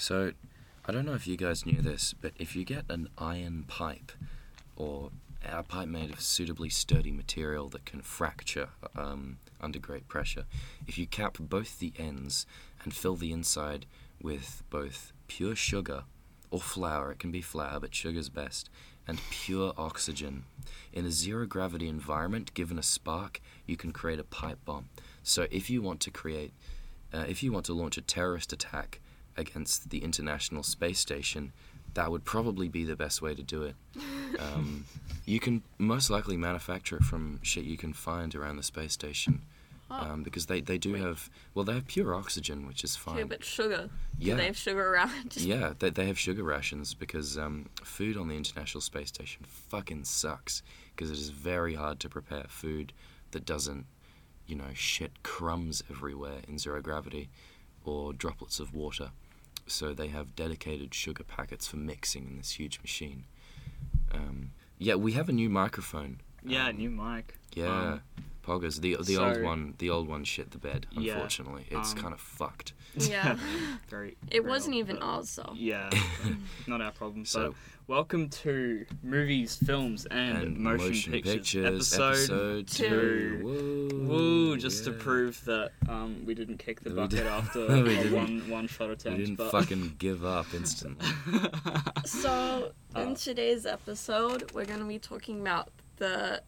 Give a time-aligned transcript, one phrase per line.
[0.00, 0.32] So,
[0.86, 4.12] I don't know if you guys knew this, but if you get an iron pipe,
[4.76, 5.10] or
[5.44, 10.44] a pipe made of suitably sturdy material that can fracture um, under great pressure,
[10.86, 12.46] if you cap both the ends
[12.84, 13.86] and fill the inside
[14.22, 16.04] with both pure sugar
[16.52, 18.70] or flour, it can be flour, but sugar's best,
[19.08, 20.44] and pure oxygen.
[20.92, 24.90] In a zero gravity environment, given a spark, you can create a pipe bomb.
[25.24, 26.52] So if you want to create,
[27.12, 29.00] uh, if you want to launch a terrorist attack
[29.38, 31.52] against the International Space Station,
[31.94, 33.74] that would probably be the best way to do it.
[34.38, 34.84] Um,
[35.24, 39.40] you can most likely manufacture it from shit you can find around the space station.
[39.90, 43.24] Um, because they, they do have well they have pure oxygen which is fine Okay,
[43.24, 43.88] but sugar.
[44.18, 44.34] Yeah.
[44.34, 45.34] Do they have sugar around?
[45.38, 50.04] Yeah, they, they have sugar rations because um, food on the International Space Station fucking
[50.04, 50.62] sucks
[50.94, 52.92] because it is very hard to prepare food
[53.30, 53.86] that doesn't,
[54.46, 57.30] you know, shit crumbs everywhere in zero gravity
[57.84, 59.10] or droplets of water.
[59.68, 63.24] So they have dedicated sugar packets for mixing in this huge machine.
[64.12, 66.20] Um, yeah, we have a new microphone.
[66.44, 67.36] Yeah, Um, new mic.
[67.54, 68.00] Yeah, Um,
[68.48, 68.80] Poggers.
[68.80, 70.86] The the old one the old one shit the bed.
[70.90, 72.72] Yeah, Unfortunately, it's um, kind of fucked.
[72.96, 73.36] Yeah.
[73.88, 74.16] very.
[74.30, 75.52] It very wasn't old, even but- ours, though.
[75.54, 75.90] Yeah,
[76.66, 77.24] not our problem.
[77.24, 77.54] So- So,
[77.86, 82.66] welcome to movies, films, and, and motion, pictures, episode.
[82.66, 82.84] two.
[82.88, 83.40] two.
[83.44, 84.56] Woo, Woo!
[84.56, 88.50] Just to prove that um, we didn't kick the bucket after we a didn't- one
[88.50, 89.18] one shot attempt.
[89.18, 91.06] We didn't but fucking give up instantly.
[92.04, 93.14] So, in Uh.
[93.14, 96.42] today's episode, we're going to be talking about the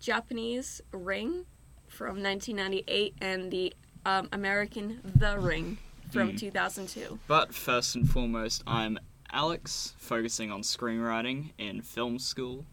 [0.00, 1.44] Japanese Ring
[1.86, 3.72] from 1998 and the
[4.06, 5.78] um, American The Ring
[6.10, 6.38] from Mm.
[6.38, 7.18] 2002.
[7.26, 8.98] But first and foremost, I'm
[9.30, 12.64] Alex, focusing on screenwriting in film school.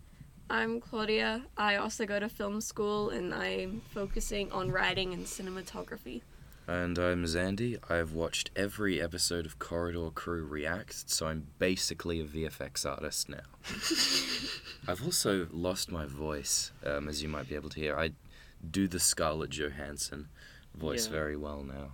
[0.49, 1.41] I'm Claudia.
[1.57, 6.21] I also go to film school and I'm focusing on writing and cinematography.
[6.67, 7.77] And I'm Zandy.
[7.91, 13.41] I've watched every episode of Corridor Crew React, so I'm basically a VFX artist now.
[14.87, 17.97] I've also lost my voice, um, as you might be able to hear.
[17.97, 18.11] I
[18.69, 20.27] do the Scarlett Johansson
[20.73, 21.11] voice Yeah.
[21.13, 21.91] very well now.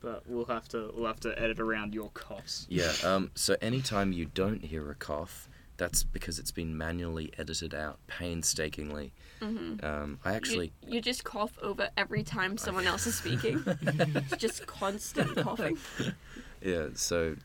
[0.00, 2.66] But we'll have to we'll have to edit around your coughs.
[2.68, 2.92] Yeah.
[3.04, 3.30] Um.
[3.34, 9.12] So anytime you don't hear a cough, that's because it's been manually edited out painstakingly.
[9.40, 10.18] hmm Um.
[10.24, 10.72] I You, actually.
[10.86, 13.64] you just cough over every time someone else is speaking.
[13.82, 15.78] It's just constant coughing.
[16.60, 16.88] Yeah.
[16.94, 17.36] So,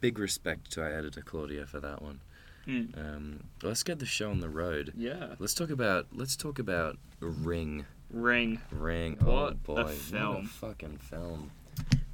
[0.00, 2.20] big respect to our editor Claudia for that one.
[2.66, 2.98] Mm.
[2.98, 3.44] Um.
[3.62, 4.92] Let's get the show on the road.
[4.96, 5.34] Yeah.
[5.38, 7.86] Let's talk about let's talk about Ring.
[8.10, 8.60] Ring.
[8.70, 9.16] Ring.
[9.20, 10.46] What oh a boy, what a film.
[10.46, 11.50] fucking film.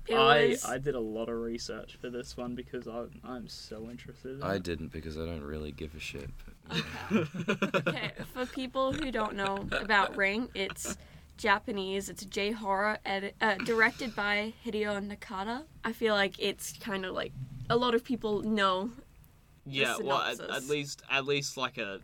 [0.07, 3.47] It I was, I did a lot of research for this one because I I'm
[3.49, 4.37] so interested.
[4.39, 4.63] In I it.
[4.65, 6.29] didn't because I don't really give a shit.
[7.09, 7.29] But,
[7.87, 10.97] okay, for people who don't know about Ring, it's
[11.37, 12.09] Japanese.
[12.09, 15.63] It's J horror, edi- uh, directed by Hideo Nakata.
[15.85, 17.33] I feel like it's kind of like
[17.69, 18.91] a lot of people know.
[19.67, 22.01] Yeah, well, at, at least at least like a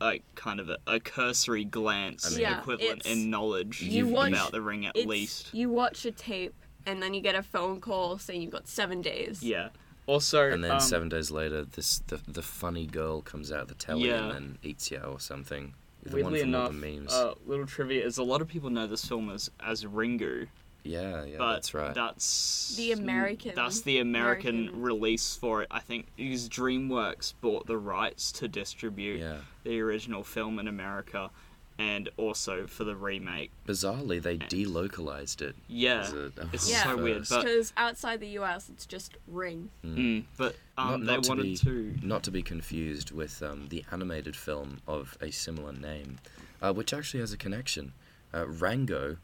[0.00, 4.28] like kind of a, a cursory glance I mean- Yeah, equivalent in knowledge You watch-
[4.32, 5.54] about the ring at least.
[5.54, 6.54] you watch a tape
[6.84, 9.42] and then you get a phone call saying you've got seven days.
[9.42, 9.70] Yeah.
[10.06, 13.68] Also, and then um, seven days later, this the the funny girl comes out of
[13.68, 14.24] the telly Yeah.
[14.24, 15.74] and then eats you or something.
[16.04, 17.12] The weirdly one from all enough, the memes.
[17.12, 20.46] uh, little trivia is a lot of people know this film as as Ringu,
[20.86, 21.94] yeah, yeah, but that's right.
[21.94, 25.68] that's The American- That's the American, American- release for it.
[25.70, 29.38] I think because DreamWorks bought the rights to distribute yeah.
[29.64, 31.30] the original film in America,
[31.78, 33.50] and also for the remake.
[33.66, 35.54] Bizarrely, they delocalized it.
[35.68, 36.84] Yeah, as a- a it's Yeah.
[36.84, 39.68] so weird, Because outside the US, it's just Ring.
[39.84, 41.94] mm, but um, Not- not they to wanted be- to.
[42.02, 46.18] Not to be confused with um, the animated film of a similar name,
[46.62, 47.92] uh, which actually has a connection.
[48.32, 49.18] Uh, Rango,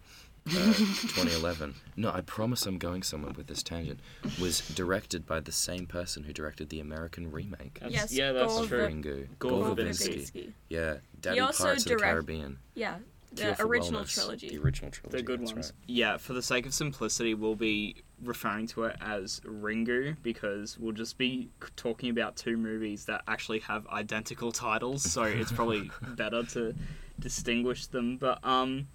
[0.48, 1.75] uh, 2011.
[1.97, 4.00] No, I promise I'm going somewhere with this tangent.
[4.41, 7.78] Was directed by the same person who directed the American remake.
[7.80, 8.86] That's, Yes, yeah, that's Gore true.
[8.88, 9.26] Ringu.
[9.38, 10.30] Gore Gore Verbinski.
[10.32, 10.53] Verbinski.
[10.69, 12.58] Yeah, Daddy also Pirates of the Caribbean.
[12.75, 12.97] Yeah,
[13.32, 14.48] the for original Wellness, trilogy.
[14.48, 15.16] The original trilogy.
[15.19, 15.66] The good that's ones.
[15.66, 15.84] right.
[15.86, 20.92] Yeah, for the sake of simplicity, we'll be referring to it as Ringu because we'll
[20.92, 26.42] just be talking about two movies that actually have identical titles, so it's probably better
[26.45, 26.74] to
[27.21, 28.16] distinguish them.
[28.16, 28.88] But um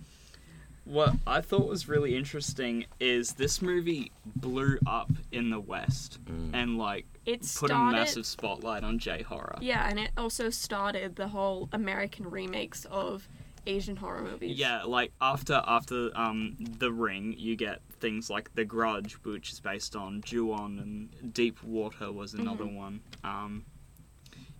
[0.87, 6.51] what I thought was really interesting is this movie blew up in the West Mm.
[6.53, 7.75] and like It put started.
[7.75, 9.57] a massive spotlight on J horror.
[9.61, 13.27] Yeah, and it also started the whole American remakes of
[13.65, 14.57] Asian horror movies.
[14.57, 19.59] Yeah, like after after um the Ring, you get things like The Grudge, which is
[19.59, 22.75] based on Ju-on, and Deep Water was another Mhm.
[22.75, 22.99] one.
[23.25, 23.65] Um,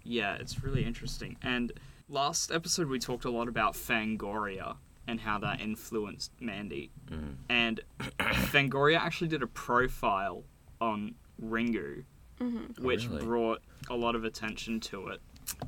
[0.03, 1.37] yeah, it's really interesting.
[1.41, 1.71] And
[2.09, 4.75] last episode we talked a lot about Fangoria
[5.07, 6.91] and how that influenced Mandy.
[7.09, 7.35] Mm.
[7.49, 7.81] And
[8.19, 10.43] Fangoria actually did a profile
[10.81, 12.03] on Ringu,
[12.79, 13.23] which really?
[13.23, 15.21] brought a lot of attention to it.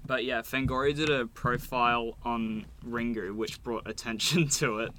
[0.05, 4.91] But yeah, Fangoria did a profile on Ringu, which brought attention to it.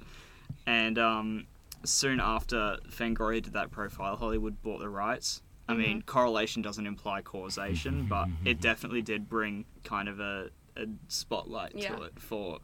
[0.65, 1.47] And um,
[1.83, 5.41] soon after Fangoria did that profile, Hollywood bought the rights.
[5.69, 10.85] I mean, correlation doesn't imply causation, but it definitely did bring kind of a, a
[11.07, 11.95] spotlight Yeah.
[11.95, 12.59] to it for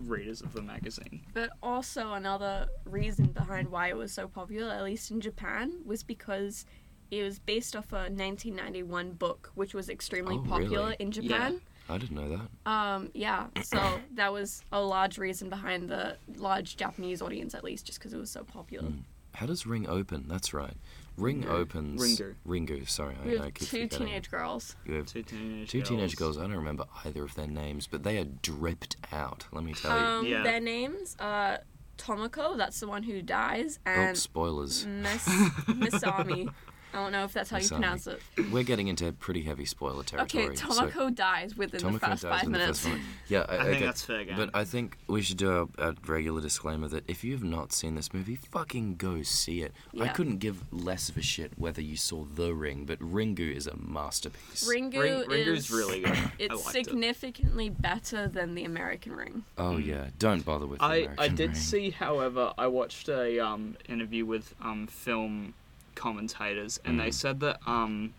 [0.00, 1.20] readers of the magazine.
[1.34, 6.02] But also another reason behind why it was so popular, at least in Japan, was
[6.02, 6.66] because
[7.10, 10.96] it was based off a 1991 book, which was extremely Oh, popular really?
[10.98, 11.60] in Japan.
[11.88, 12.70] I didn't know that.
[12.70, 13.46] Um, yeah.
[13.62, 18.12] So that was a large reason behind the large Japanese audience, at least, just because
[18.12, 18.92] it was so popular.
[19.34, 20.26] How does Ring open?
[20.28, 20.74] That's right.
[21.18, 21.48] Ring Ringu.
[21.50, 22.00] opens.
[22.00, 22.34] Ringu.
[22.46, 22.88] Ringu.
[22.88, 24.06] Sorry, We I, I have keep two forgetting.
[24.06, 24.76] teenage girls.
[24.86, 25.88] You have Two teenage two girls.
[25.88, 26.38] teenage girls.
[26.38, 29.46] I don't remember either of their names, but they are dripped out.
[29.52, 30.04] Let me tell you.
[30.04, 30.42] Um, Yeah.
[30.42, 31.60] Their names are
[31.98, 34.86] Tomoko, that's the one who dies, oh, and spoilers.
[34.86, 35.24] Miss
[35.66, 36.48] Misami.
[36.94, 37.68] I don't know if that's how you Misami.
[37.68, 38.22] pronounce it.
[38.50, 40.44] We're getting into pretty heavy spoiler territory.
[40.46, 42.80] Okay, so- Tomoko dies within the first dies five in the minutes.
[42.80, 43.00] first one.
[43.28, 43.84] Yeah, I, I think okay.
[43.86, 44.36] that's fair game.
[44.36, 47.72] But I think we should do a, a regular disclaimer that if you have not
[47.72, 49.72] seen this movie, fucking go see it.
[50.00, 50.12] I Yeah.
[50.12, 53.76] couldn't give less of a shit whether you saw The Ring, but Ringu is a
[53.76, 54.66] masterpiece.
[54.68, 56.12] Ringu Ring, Ringu's is really good.
[56.16, 56.84] I it's liked it.
[56.86, 59.44] significantly better than the American Ring.
[59.56, 61.54] Oh yeah, don't bother with the I, American I did Ring.
[61.54, 65.54] see, however, I watched a um, interview with um, film
[65.98, 67.14] commentators, and they Mm.
[67.14, 68.14] said that um,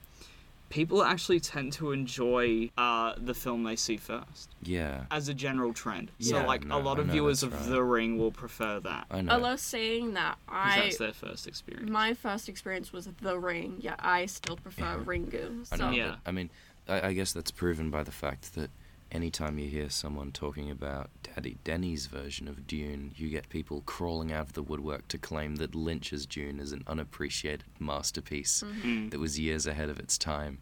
[0.70, 5.74] people actually tend to enjoy uh, the film they see first, Yeah, as a general
[5.74, 6.12] trend.
[6.20, 7.70] so, like, no, a lot of viewers of right.
[7.70, 9.08] The Ring will prefer that.
[9.10, 9.34] I know.
[9.34, 11.90] Although saying that, 'cause I that's their first experience.
[11.90, 13.78] my first experience was The Ring.
[13.80, 15.04] Yeah, I still prefer Yeah.
[15.06, 15.68] Ringu.
[15.72, 16.16] I know, Yeah.
[16.26, 16.52] I mean,
[16.88, 18.70] I, I guess that's proven by the fact that
[19.12, 24.30] anytime you hear someone talking about Daddy Denny's version of Dune, you get people crawling
[24.34, 29.10] out of the woodwork to claim that Lynch's Dune is an unappreciated masterpiece Mm.
[29.12, 30.58] that was years ahead of its time.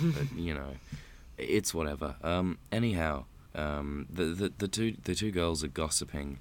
[0.00, 0.72] but you know,
[1.38, 2.16] it's whatever.
[2.24, 6.40] Um, anyhow, um, the, the the two the two girls are gossiping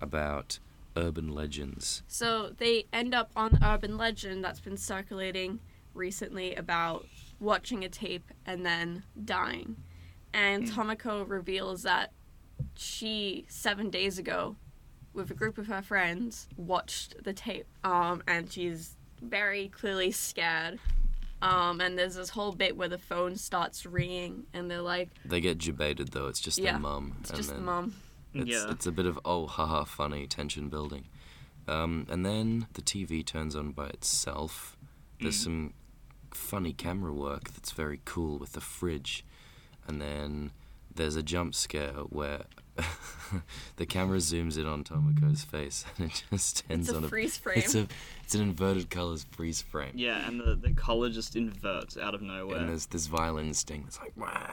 [0.00, 0.58] about
[0.96, 2.02] urban legends.
[2.08, 5.60] So they end up on the urban legend that's been circulating
[5.92, 7.06] recently about
[7.40, 9.76] watching a tape and then dying.
[10.32, 12.12] And Tomoko reveals that
[12.76, 14.56] she, seven days ago,
[15.14, 17.66] with a group of her friends, watched the tape.
[17.84, 20.78] Um, and she's very clearly scared.
[21.40, 25.40] Um, and there's this whole bit where the phone starts ringing, and they're like, They
[25.40, 26.26] get debated though.
[26.26, 27.16] It's just Yeah, their mum.
[27.20, 27.94] it's and just the then- mom.
[28.34, 28.70] It's, Yeah.
[28.70, 31.06] it's a bit of oh haha funny tension building.
[31.66, 34.76] Um, and then the TV turns on by itself.
[35.20, 35.44] There's Mm.
[35.44, 35.74] some
[36.32, 39.24] funny camera work that's very cool with the fridge.
[39.86, 40.52] And then
[40.98, 42.42] there's a jump scare where
[43.76, 47.36] the camera zooms in on Tomoko's face and it just ends It's a on freeze
[47.36, 47.58] frame.
[47.64, 47.86] It's a
[48.22, 49.92] it's an inverted colors freeze frame.
[49.94, 52.58] Yeah, and the, the collar just inverts out of nowhere.
[52.58, 54.50] And there's this violin sting that's like Wah!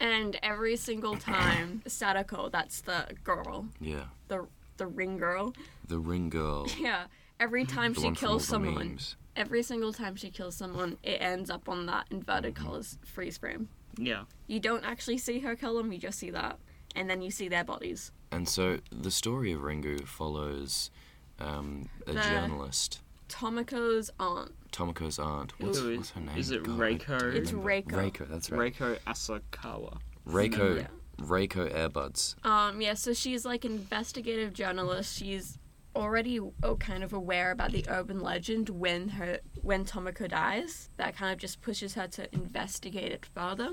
[0.00, 4.04] And every single time, Sadako, that's the girl, Yeah.
[4.28, 4.46] the
[4.78, 5.54] the ring girl,
[5.86, 6.66] The ring girl.
[6.78, 7.04] Yeah.
[7.40, 9.16] Every time The she one from all kills the someone, memes.
[9.36, 12.64] every single time she kills someone, it ends up on that inverted Mm-hmm.
[12.66, 13.68] colors freeze frame.
[13.98, 14.22] Yeah.
[14.46, 16.58] You don't actually see her kill them, you just see that.
[16.96, 18.12] And then you see their bodies.
[18.32, 20.90] And so the story of Ringu follows
[21.38, 24.52] um, a The- journalist, Tomoko's aunt.
[24.72, 25.52] Tomoko's aunt.
[25.60, 26.36] What's, Who is- what's her name?
[26.38, 27.34] is it God, Reiko?
[27.34, 27.52] It's.
[27.52, 27.84] Reiko.
[27.92, 28.74] Reiko, that's right.
[28.74, 29.98] Reiko Asakawa.
[30.26, 30.86] Reiko, Yeah.
[31.24, 32.34] Reiko Airbuds.
[32.46, 35.16] Um, yeah, so she's like an investigative journalist.
[35.18, 35.58] She's
[35.96, 40.90] already oh, kind of aware about the urban legend when her when Tomoko dies.
[40.96, 43.70] That kind of just pushes her to investigate it further.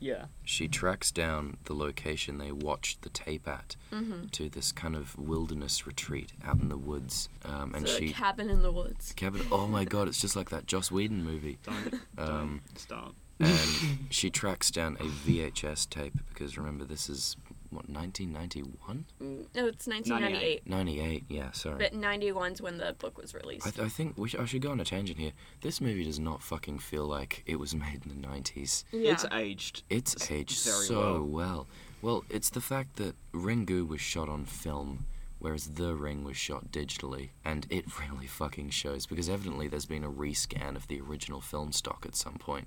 [0.00, 0.26] Yeah.
[0.44, 4.26] She tracks down the location they watched the tape at Mm-hmm.
[4.32, 7.28] to this kind of wilderness retreat out in the woods.
[7.44, 9.12] Um, and the she cabin in the woods.
[9.16, 9.42] cabin.
[9.50, 11.58] Oh my god, it's just like that Joss Whedon movie.
[11.64, 13.14] Don't, Um, don't start.
[13.40, 17.36] and she tracks down a VHS tape because remember this is
[17.70, 20.66] what 1991, Mm, No, it's 1998.
[20.66, 21.24] 98.
[21.28, 21.78] Yeah, sorry.
[21.78, 23.66] But 91's when the book was released.
[23.66, 25.32] I, th- I think we sh- I should go on a tangent here.
[25.60, 28.84] This movie does not fucking feel like it was made in the 90s.
[28.92, 29.12] yeah.
[29.12, 29.82] It's aged.
[29.90, 31.24] It's It's aged so well.
[31.24, 31.66] well.
[32.02, 32.24] well.
[32.30, 35.06] it's the fact that Ringu was shot on film,
[35.38, 40.04] whereas The Ring was shot digitally, and it really fucking shows because evidently there's been
[40.04, 42.66] a rescan of the original film stock at some point.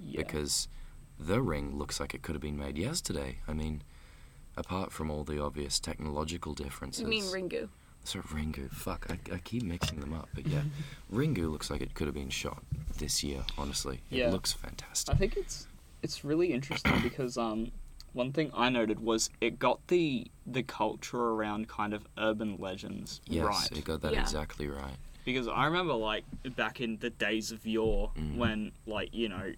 [0.00, 0.18] Yeah.
[0.22, 0.68] Because
[1.20, 3.38] The Ring looks like it could have been made yesterday.
[3.46, 3.82] I mean,
[4.56, 7.02] apart from all the obvious technological differences.
[7.02, 7.68] you mean Ringu?
[8.04, 8.70] Sorry, Ringu.
[8.72, 10.28] Fuck, I, I keep mixing them up.
[10.34, 10.62] But yeah,
[11.12, 12.62] Ringu looks like it could have been shot
[12.98, 14.00] this year, honestly.
[14.10, 14.30] It Yeah.
[14.30, 15.14] looks fantastic.
[15.14, 15.66] I think it's
[16.02, 17.70] it's really interesting because um
[18.12, 23.20] one thing I noted was it got the the culture around kind of urban legends
[23.26, 23.72] Yes, right.
[23.78, 24.20] it got that Yeah.
[24.20, 24.96] exactly right.
[25.24, 26.24] because I remember like
[26.56, 28.36] back in the days of yore Mm.
[28.36, 29.52] when like you know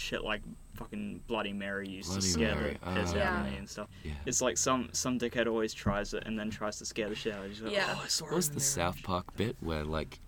[0.00, 0.42] shit like
[0.74, 3.18] fucking Bloody Mary used Bloody to scare Mary, the piss ah.
[3.18, 3.88] out of me and stuff.
[4.02, 4.12] Yeah.
[4.26, 7.34] It's like some some dickhead always tries it and then tries to scare the shit
[7.34, 7.50] out of you.
[7.50, 7.94] Just like, Yeah.
[7.96, 10.18] Oh, I saw What was the there." South Park bit where like,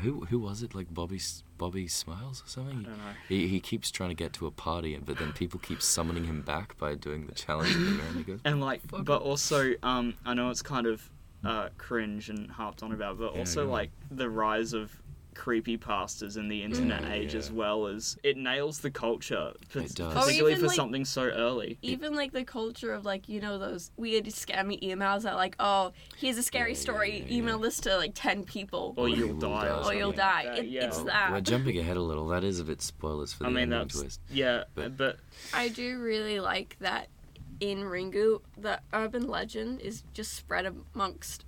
[0.00, 0.74] who who was it?
[0.74, 1.20] Like Bobby
[1.58, 2.78] Bobby Smiles or something.
[2.80, 3.12] I don't know.
[3.28, 6.42] He, he keeps trying to get to a party, but then people keep summoning him
[6.42, 7.74] back by doing the challenge.
[7.74, 11.10] in the and goes, And like, Fuck but also, um, I know it's kind of
[11.44, 13.72] uh, cringe and harped on about, but Yeah, also yeah.
[13.72, 14.99] like the rise of
[15.40, 17.10] creepy pastas in the internet Mm.
[17.12, 17.38] age Yeah.
[17.38, 20.12] as well as it nails the culture, p- It does.
[20.12, 21.78] Particularly for like- something so early.
[21.80, 25.92] Even like the culture of like you know those weird scammy emails that like oh
[26.18, 27.62] here's a scary Yeah, yeah, story yeah, email yeah.
[27.64, 29.64] this to like ten people Or Or you'll die.
[29.64, 29.68] die.
[29.78, 30.44] Or, or you'll like die.
[30.44, 30.86] that, It, yeah.
[30.88, 31.32] It's that.
[31.32, 32.28] We're jumping ahead a little.
[32.28, 34.20] That is a bit spoilers for I the mean, ending that's twist.
[34.30, 35.16] yeah, But- but
[35.54, 37.08] I do really like that
[37.60, 41.44] in Ringu, the urban legend is just spread amongst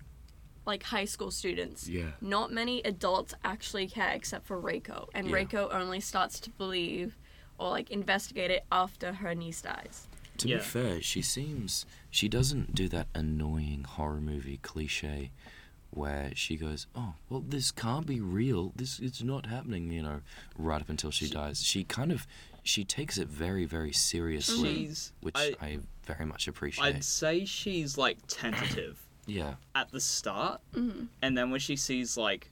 [0.66, 1.88] like high school students.
[1.88, 2.12] Yeah.
[2.20, 5.36] Not many adults actually care except for Reiko, and Yeah.
[5.36, 7.16] Reiko only starts to believe
[7.58, 10.06] or like investigate it after her niece dies.
[10.38, 10.56] To Yeah.
[10.58, 15.30] be fair, she seems she doesn't do that annoying horror movie cliche
[15.90, 18.72] where she goes, "Oh, well, this can't be real.
[18.74, 20.20] This it's not happening." You know,
[20.56, 21.62] right up until she, She- dies.
[21.62, 22.26] She kind of
[22.62, 26.84] she takes it very very seriously, she's which I, I, very much appreciate.
[26.84, 32.16] I'd say she's like tentative yeah, at the start, hmm and then when she sees
[32.16, 32.50] like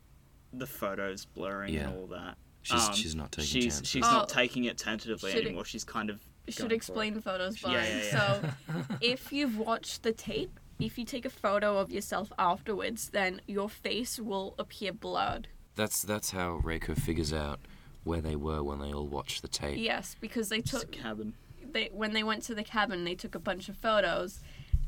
[0.52, 1.88] the photos blurring Yeah.
[1.88, 3.88] and all that, she's um, she's not taking she's chances.
[3.88, 4.10] she's Oh.
[4.12, 5.64] not taking it tentatively Should it- anymore.
[5.64, 6.76] She's kind of Should going for it.
[6.76, 7.86] explain photos Yeah, blurring.
[7.88, 8.52] yeah, yeah.
[8.70, 13.40] So if you've watched the tape, if you take a photo of yourself afterwards, then
[13.46, 15.48] your face will appear blurred.
[15.76, 17.60] That's that's how Reiko figures out
[18.02, 19.78] where they were when they all watched the tape.
[19.78, 21.34] Yes, because they Just a took cabin.
[21.72, 24.40] they when they went to the cabin, they took a bunch of photos,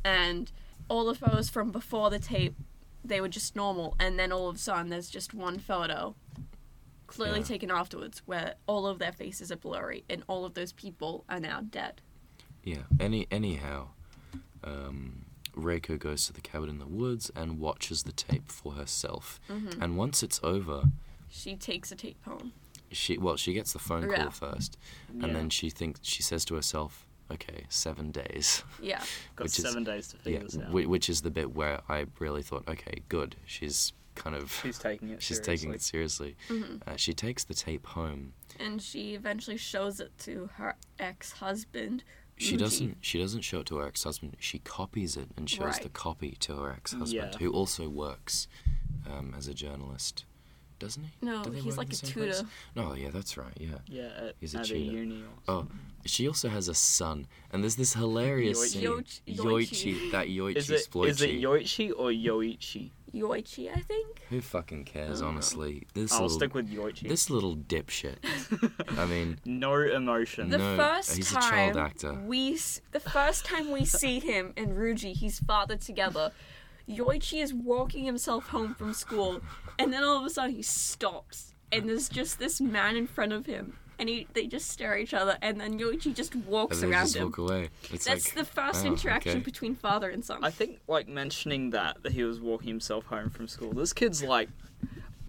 [0.05, 0.51] and
[0.89, 2.55] all the photos from before the tape,
[3.05, 6.15] they were just normal, and then all of a sudden there's just one photo,
[7.07, 7.45] clearly Yeah.
[7.47, 11.41] taken afterwards, where all of their faces are blurry, and all of those people are
[11.41, 12.01] now dead.
[12.63, 12.83] Yeah.
[13.01, 13.89] Any anyhow,
[14.63, 15.25] um,
[15.57, 19.41] Reiko goes to the cabin in the woods and watches the tape for herself.
[19.49, 20.85] hmm And once it's over,
[21.29, 22.53] She takes a tape home.
[22.91, 24.29] she well she gets the phone call Yeah.
[24.31, 24.79] first,
[25.15, 25.25] Yeah.
[25.25, 28.99] and then she thinks she says to herself, "Okay, seven days." Yeah.
[29.37, 30.71] got which is- seven days to figure yeah, this out.
[30.73, 33.37] whi- which is the bit where I really thought, okay, good.
[33.47, 35.23] She's kind of She's taking it.
[35.27, 35.57] she's seriously.
[35.57, 36.37] taking it seriously.
[36.49, 38.33] hmm Uh, she takes the tape home.
[38.61, 42.05] and she eventually shows it to her ex-husband.
[42.37, 42.57] She Uji.
[42.65, 42.97] doesn't.
[43.01, 44.37] She doesn't show it to her ex-husband.
[44.41, 47.39] She copies it and shows the copy to her ex-husband, Yeah.
[47.39, 48.49] who also works
[49.11, 50.25] um, as a journalist,
[50.83, 51.11] doesn't he?
[51.23, 52.43] No, Do he's like a the tutor.
[52.77, 53.53] No, oh, yeah, that's right.
[53.59, 53.77] Yeah.
[53.87, 54.97] Yeah, at, He's a at a cheater.
[54.97, 55.67] uni Oh,
[56.05, 58.69] she also has a son, and there's this hilarious Yoichi.
[58.69, 58.83] scene.
[58.85, 60.11] Yoichi- Yoichi, Yoichi.
[60.13, 61.09] that Yoichi Is it Sploichi.
[61.09, 62.91] is it Yoichi or Yoichi?
[63.15, 64.23] Yoichi, I think.
[64.31, 65.27] Who fucking cares, Oh.
[65.27, 65.87] honestly?
[65.93, 67.07] This I'll little, stick with Yoichi.
[67.09, 68.17] this little dipshit.
[68.99, 70.49] I mean, no emotion.
[70.49, 71.43] The No, first he's a time
[71.75, 72.15] child actor.
[72.15, 72.59] we,
[72.93, 76.33] the first time we see him and Ryuji, he's father together.
[76.89, 79.41] Yoichi is walking himself home from school,
[79.79, 83.33] and then all of a sudden he stops, and there's just this man in front
[83.33, 86.83] of him, and he, they just stare at each other, and then Yoichi just walks
[86.83, 87.25] and around just him.
[87.25, 87.69] walk away.
[87.93, 89.41] It's That's like, the first oh, interaction okay.
[89.41, 90.43] between father and son.
[90.43, 93.73] I think like mentioning that that he was walking himself home from school.
[93.73, 94.49] This kid's like,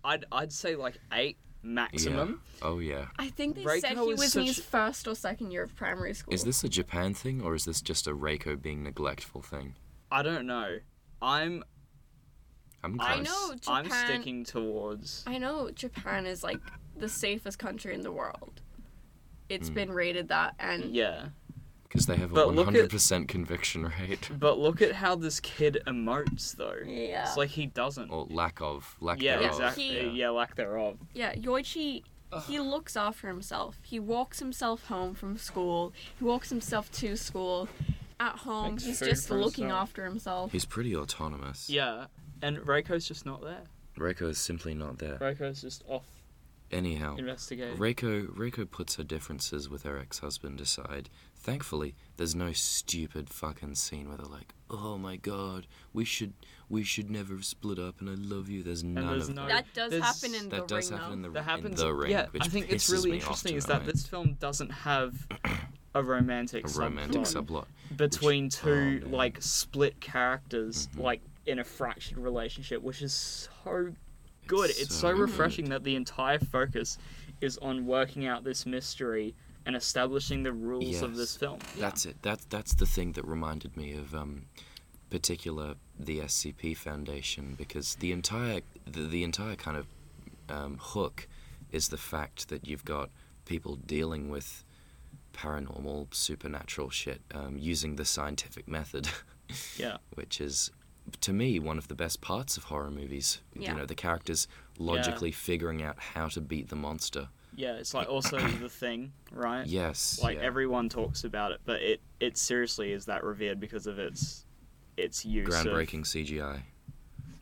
[0.04, 2.42] I'd I'd say like eight maximum.
[2.62, 3.06] Oh yeah.
[3.18, 5.76] I think they Reiko said he is was in his first or second year of
[5.76, 6.34] primary school.
[6.34, 9.76] Is this a Japan thing or is this just a Reiko being neglectful thing?
[10.12, 10.80] I don't know.
[11.24, 11.64] I'm
[12.84, 13.26] I'm I close.
[13.26, 15.24] know I'm sticking towards.
[15.26, 16.60] I know Japan is like
[16.98, 18.62] the safest country in the world.
[19.50, 19.74] It's Hmm.
[19.74, 21.30] been rated that, and Yeah,
[21.84, 24.30] Because they have a But look 100% conviction rate.
[24.38, 26.76] but look at how this kid emotes though.
[26.86, 28.10] yeah, It's like he doesn't.
[28.10, 28.98] Or lack of.
[29.00, 29.24] Lack of.
[29.24, 29.54] yeah, thereof.
[29.54, 30.10] exactly.
[30.10, 30.30] He- Yeah.
[30.32, 30.98] lack thereof.
[31.14, 31.36] yeah.
[31.36, 32.04] Yoichi,
[32.48, 33.78] he looks after himself.
[33.84, 35.94] He walks himself home from school.
[36.18, 37.70] He walks himself to school.
[38.24, 39.82] At home, Makes he's food just for looking himself.
[39.90, 40.52] after himself.
[40.54, 41.70] He's pretty autonomous.
[41.70, 42.06] Yeah,
[42.42, 43.64] and Reiko's just not there.
[43.98, 45.18] Reiko is simply not there.
[45.18, 46.06] Reiko's just off
[46.72, 47.78] Anyhow, investigating.
[47.78, 51.10] Reiko Reiko puts her differences with her ex-husband aside.
[51.36, 56.34] Thankfully, there's no stupid fucking scene where they're like, "Oh my god, we should
[56.70, 59.48] we should never have split up, and I love you." There's none there's of no-
[59.48, 59.66] that.
[59.66, 61.28] that does there's- happen in That the does ring, happen in though.
[61.28, 61.82] the that happens.
[61.82, 64.70] in the ring, yeah, which I think it's really interesting is that this film doesn't
[64.72, 65.28] have
[65.96, 67.66] a romantic a subplot romantic subplot.
[67.96, 71.00] between which- two oh, like split characters Mhm.
[71.04, 73.94] like in a fractured relationship which is so
[74.48, 75.72] good It's it's, so so, refreshing good.
[75.74, 76.98] that the entire focus
[77.42, 79.36] is on working out this mystery
[79.66, 82.18] and establishing the rules of this film That's it.
[82.22, 84.46] That's that's the thing that reminded me of um,
[85.10, 89.88] particular the SCP Foundation because the entire the, the entire kind of
[90.50, 91.28] um, hook
[91.72, 93.10] is the fact that you've got
[93.46, 94.64] people dealing with
[95.34, 99.10] paranormal, supernatural shit um, using the scientific method,
[99.78, 99.98] Yeah.
[100.14, 100.72] which is,
[101.22, 103.40] to me, one of the best parts of horror movies.
[103.56, 103.72] Yeah.
[103.72, 104.48] You know, the characters
[104.78, 107.28] logically figuring out how to beat the monster.
[107.56, 109.66] Yeah, it's like also the thing, right?
[109.68, 110.20] Yes.
[110.24, 110.44] Like yeah.
[110.44, 114.46] everyone talks about it, but it it seriously is that revered because of its
[114.98, 116.62] its use groundbreaking of CGI.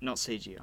[0.01, 0.60] not CGI.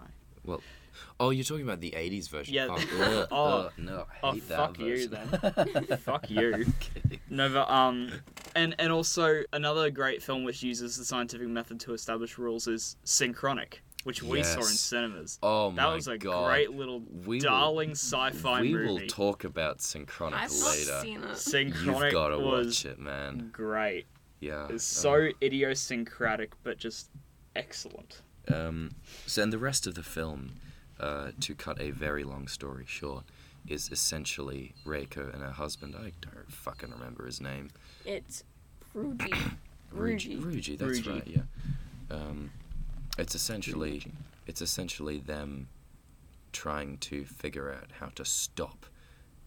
[1.21, 2.55] Oh, you're talking about the '80s version.
[2.55, 2.69] Yeah.
[2.69, 3.45] Fuck, ugh, Oh.
[3.67, 5.99] ugh, no, I Oh, hate that fuck you then.
[5.99, 6.67] Fuck you.
[7.31, 8.11] No, but um,
[8.57, 12.97] and and also another great film which uses the scientific method to establish rules is
[13.05, 15.39] Synchronic, which we saw in cinemas.
[15.43, 16.47] Oh That my god, that was a god.
[16.49, 18.87] great little We will- darling sci-fi we movie.
[18.87, 21.01] will talk about Synchronic I've not later.
[21.03, 21.37] seen it.
[21.37, 23.51] Synchronic You've got to was watch it, man.
[23.53, 24.07] great.
[24.41, 24.67] Yeah.
[24.71, 27.11] It's uh, so idiosyncratic, but just
[27.57, 28.23] excellent.
[28.53, 28.93] Um,
[29.27, 30.53] so, and the rest of the film,
[31.01, 33.25] uh, to cut a very long story short,
[33.67, 35.95] is essentially Reiko and her husband.
[35.97, 37.71] I don't fucking remember his name.
[38.05, 38.45] It's
[38.97, 39.19] Ryuji.
[39.95, 40.41] Ryuji.
[40.41, 40.43] Ryuji.
[40.43, 41.13] Ryuji, that's Ryuji.
[41.15, 41.27] right.
[41.27, 41.43] Yeah.
[42.11, 42.51] Um,
[43.19, 44.13] it's essentially Ruji.
[44.47, 45.69] it's essentially them
[46.53, 48.87] trying to figure out how to stop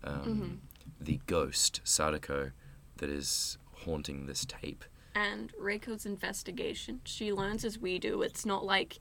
[0.03, 0.61] um,
[0.99, 2.51] the ghost Sadako
[2.97, 4.83] that is haunting this tape.
[5.15, 7.01] And Reiko's investigation.
[7.03, 8.21] She learns as we do.
[8.21, 8.99] It's not like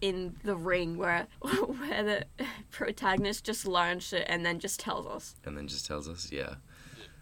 [0.00, 5.34] in the ring where where the protagonist just learns it and then just tells us.
[5.44, 6.54] And then just tells us, yeah,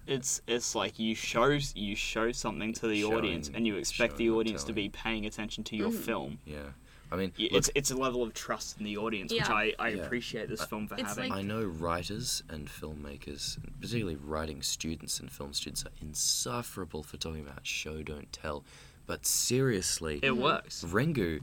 [0.07, 4.17] It's it's like you show you show something to the Showing- audience, and you expect
[4.17, 5.99] the audience to be paying attention to your mm.
[5.99, 6.39] film.
[6.45, 6.71] yeah.
[7.13, 9.73] I mean, Y- look, It's it's a level of trust in the audience, which I,
[9.79, 10.03] I Yeah.
[10.03, 11.31] appreciate this film for having.
[11.31, 17.03] like- I know writers and filmmakers, and particularly writing students and film students, are insufferable
[17.05, 18.65] for talking about show don't tell.
[19.07, 20.43] But seriously, it mm-hmm.
[20.43, 20.83] works.
[20.83, 21.43] Ringu,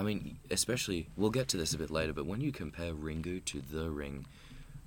[0.00, 3.44] I mean, especially, we'll get to this a bit later, but when you compare Ringu
[3.44, 4.24] to The Ring,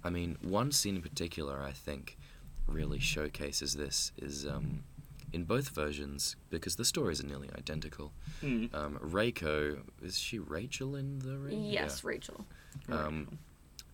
[0.03, 2.17] I mean, one scene in particular I think
[2.65, 4.83] really showcases this is um,
[5.31, 8.11] in both versions, because the stories are nearly identical.
[8.41, 8.73] Mm.
[8.73, 11.63] Um, Reiko, is she Rachel in The Ring?
[11.63, 12.47] Yes, Rachel.
[12.89, 13.37] Um,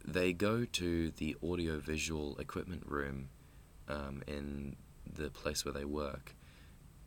[0.08, 3.28] they go to the audiovisual equipment room
[3.89, 4.78] um, in
[5.13, 6.34] the place where they work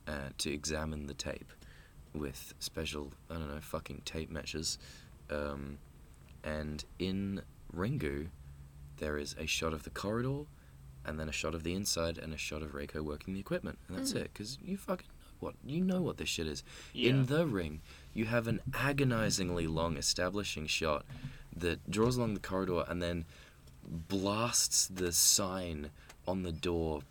[0.06, 1.50] uh, to examine the tape
[2.14, 4.78] with special, I don't know, fucking tape measures.
[5.30, 5.78] Um,
[6.44, 7.42] and in
[7.74, 8.28] Ringu,
[8.98, 10.44] there is a shot of the corridor,
[11.04, 13.78] and then a shot of the inside, and a shot of Reiko working the equipment.
[13.88, 16.62] And that's it, because you fucking know what you know what this shit is.
[16.92, 17.10] Yeah.
[17.10, 17.80] In the ring,
[18.14, 21.04] you have an agonizingly long establishing shot
[21.56, 23.24] that draws along the corridor and then
[23.84, 25.90] blasts the sign
[26.26, 27.02] on the door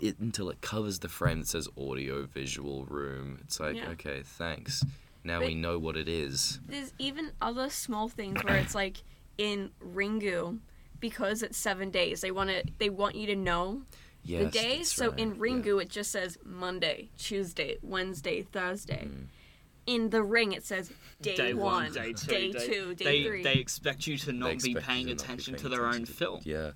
[0.00, 3.38] it, until it covers the frame that says audio visual room.
[3.42, 3.90] It's like, Yeah.
[3.90, 4.84] okay, thanks.
[5.22, 6.60] Now But- we know what it is.
[6.68, 9.02] There's even other small things where it's like
[9.38, 10.58] in Ringu,
[11.00, 13.82] because it's seven days, they want to they want you to know
[14.24, 14.90] Yes, the days.
[14.92, 15.34] So right, in yeah.
[15.40, 19.08] Ringu, it just says Monday, Tuesday, Wednesday, Thursday.
[19.10, 19.26] Mm.
[19.86, 23.42] In the ring, it says day, one, day two, day they, two, day they, three.
[23.42, 25.84] They expect you to They not be paying to not be attention paying to their
[25.84, 26.40] own attention to- film.
[26.44, 26.70] Yeah.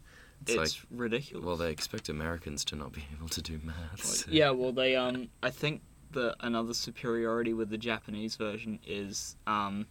[0.49, 1.45] It's, It's like, ridiculous.
[1.45, 4.27] well, they expect Americans to not be able to do maths.
[4.29, 5.83] Yeah, well, they um, I think
[6.13, 9.87] the another superiority with the Japanese version is um,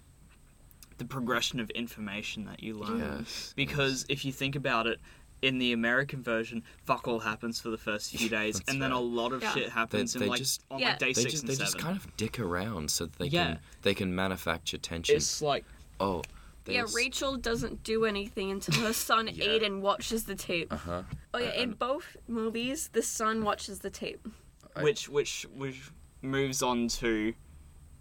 [0.98, 3.00] the progression of information that you learn.
[3.20, 3.54] Yes.
[3.56, 5.00] Because if you think about it,
[5.44, 9.00] in the American version, fuck all happens for the first few days, and then a
[9.00, 9.54] lot of Yeah.
[9.54, 10.90] shit happens they in like just- on Yeah.
[10.90, 11.66] like day They six just and they seven.
[11.74, 13.46] just kind of dick around so that they Yeah.
[13.46, 15.16] can they can manufacture tension.
[15.16, 15.64] It's like
[16.00, 16.24] oh,
[16.74, 19.46] yeah, there's- Rachel doesn't do anything until her son Yeah.
[19.46, 20.72] Aiden watches the tape.
[20.74, 21.04] Uh-huh.
[21.34, 24.28] Oh yeah, in both movies, the son watches the tape.
[24.76, 25.90] I- which which which
[26.22, 27.34] moves on to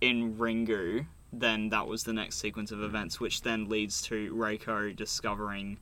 [0.01, 1.07] in Ringu.
[1.33, 5.79] Then that was the next sequence of events, which then leads to Reiko discovering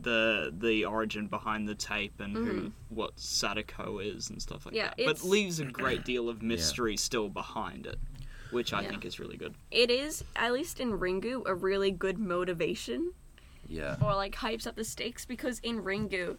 [0.00, 4.88] the the origin behind the tape and who what Sadako is and stuff like Yeah,
[4.88, 4.96] that.
[4.98, 7.98] But it's- leaves a great deal of mystery still behind it,
[8.52, 8.88] which I Yeah.
[8.90, 9.54] think is really good.
[9.70, 13.12] It is, at least in Ringu, a really good motivation
[13.68, 13.96] Yeah.
[14.02, 16.36] or like hypes up the stakes because in Ringu,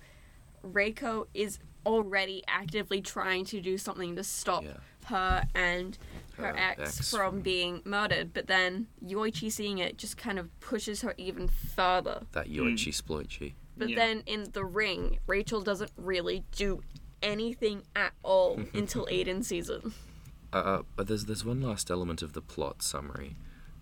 [0.64, 4.78] Reiko is already actively trying to do something to stop Yeah.
[5.06, 5.98] her and
[6.38, 8.34] her, Her ex, ex from from- being murdered.
[8.34, 12.26] But then Yoichi seeing it just kind of pushes her even further.
[12.34, 12.54] That hmm.
[12.54, 13.54] Yoichi Sploichi.
[13.78, 13.96] But Yeah.
[13.96, 16.82] then in the ring, Rachel doesn't really do
[17.24, 19.82] anything at all until Aiden sees it.
[20.54, 23.36] Uh, uh, but there's there's one last element of the plot summary,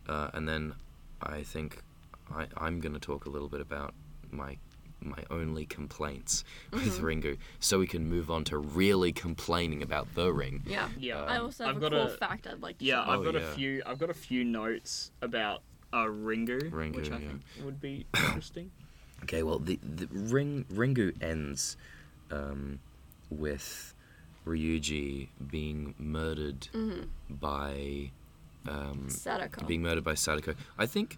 [0.08, 0.76] uh, and then
[1.22, 1.82] I think
[2.34, 3.94] I, I'm going to talk a little bit about
[4.32, 4.58] my
[5.02, 10.32] my only complaints with Ringu, so we can move on to really complaining about the
[10.34, 10.62] ring.
[10.66, 10.90] Yeah.
[11.00, 13.14] Yeah, I also have I've a got cool a- fact I'd like to Yeah, share.
[13.14, 13.82] I've Oh, got a few.
[13.86, 15.62] I've got a few notes about
[15.94, 17.28] uh, Ringu, Ringu, which I yeah.
[17.30, 18.72] think would be interesting.
[19.24, 21.78] Okay, well, the, the Ring Ringu ends
[22.30, 22.80] um,
[23.30, 23.94] with
[24.46, 27.04] Ryuji being murdered Mm-hmm.
[27.30, 28.12] by
[28.68, 29.66] um, Sadako.
[29.66, 30.56] being murdered by Sadako.
[30.78, 31.18] I think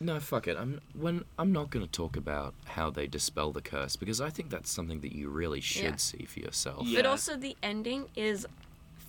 [0.00, 0.56] no, fuck it.
[0.58, 4.30] I'm when I'm not going to talk about how they dispel the curse because I
[4.30, 5.96] think that's something that you really should Yeah.
[5.96, 6.86] see for yourself.
[6.86, 6.98] Yeah.
[7.00, 8.44] But also the ending is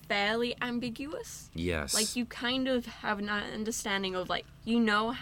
[0.07, 1.49] fairly ambiguous.
[1.55, 1.93] Yes.
[1.95, 5.15] Like you kind of have an understanding of like you know,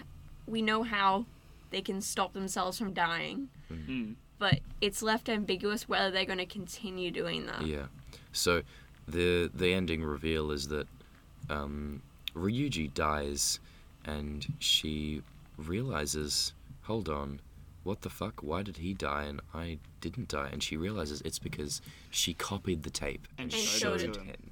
[0.46, 1.26] we know how
[1.70, 4.16] they can stop themselves from dying, Mm.
[4.40, 7.66] but it's left ambiguous whether they're going to continue doing that.
[7.66, 7.86] Yeah.
[8.32, 8.62] So
[9.08, 10.88] the the ending reveal is that
[11.50, 12.02] um,
[12.36, 13.60] Ryuji dies,
[14.06, 15.22] and she
[15.58, 17.40] realizes, hold on,
[17.84, 18.42] what the fuck?
[18.42, 20.50] Why did he die and I didn't die?
[20.52, 24.28] And she realizes it's because she copied the tape And showed it to him.
[24.28, 24.52] him.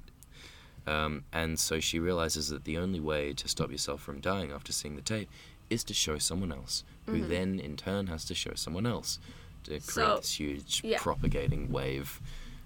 [0.86, 4.72] Um, and so she realizes that the only way to stop yourself from dying after
[4.72, 5.28] seeing the tape
[5.68, 9.18] is to show someone else, who then in turn has to show someone else
[9.64, 10.98] to create So, this huge yeah.
[10.98, 12.20] propagating wave.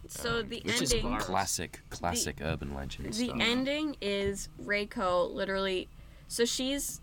[0.08, 1.24] So um, the which ending, is Virus.
[1.24, 3.36] classic, classic urban legend the stuff.
[3.40, 5.88] ending is Reiko literally.
[6.28, 7.00] So she's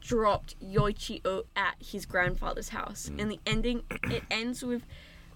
[0.00, 1.20] dropped Yoichi
[1.56, 3.20] at his grandfather's house, Mm.
[3.22, 4.82] and the ending it ends with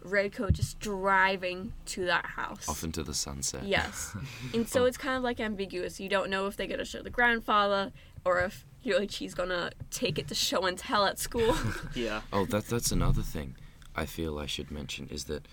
[0.04, 2.68] Reiko just driving to that house.
[2.68, 3.64] Off into the sunset.
[3.64, 4.14] Yes.
[4.54, 5.98] And so it's kind of like ambiguous.
[6.00, 7.92] You don't know if they're going to show the grandfather
[8.24, 11.56] or if Yoichi's going to take it to show and tell at school.
[11.94, 12.20] Yeah.
[12.32, 13.56] Oh, that that's another thing
[13.96, 15.48] I feel I should mention is that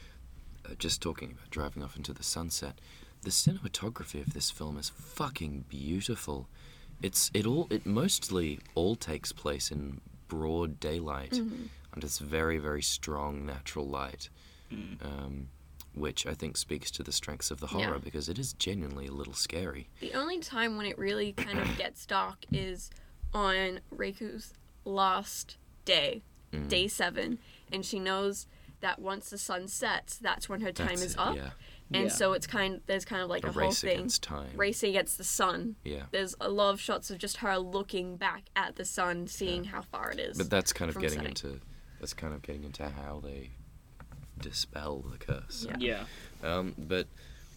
[0.80, 2.80] just talking about driving off into the sunset,
[3.22, 6.48] the cinematography of this film is fucking beautiful.
[7.02, 11.70] It's it all it mostly all takes place in broad daylight and
[12.04, 14.30] it's very very strong natural light,
[15.02, 15.50] um,
[15.94, 17.98] which I think speaks to the strengths of the horror Yeah.
[18.04, 19.88] because it is genuinely a little scary.
[20.00, 22.90] the only time when it really kind of gets dark is
[23.34, 24.54] on Reiku's
[24.86, 26.24] last day,
[26.54, 26.70] Mm.
[26.70, 27.40] day seven,
[27.72, 28.46] and she knows
[28.82, 31.36] that once the sun sets, that's when her time That's is it, up.
[31.36, 31.50] Yeah,
[31.94, 32.10] And Yeah.
[32.10, 34.50] so it's kind there's kind of like a a, whole race thing against time.
[34.56, 35.76] racing against the sun.
[35.84, 36.04] Yeah.
[36.12, 39.82] There's a lot of shots of just her looking back at the sun, seeing how
[39.82, 40.38] far it is.
[40.38, 41.30] But that's kind of getting setting.
[41.30, 41.62] into
[42.00, 43.52] that's kind of getting into how they
[44.40, 45.66] dispel the curse.
[45.80, 46.06] Yeah.
[46.44, 46.58] Yeah.
[46.58, 47.08] Um, but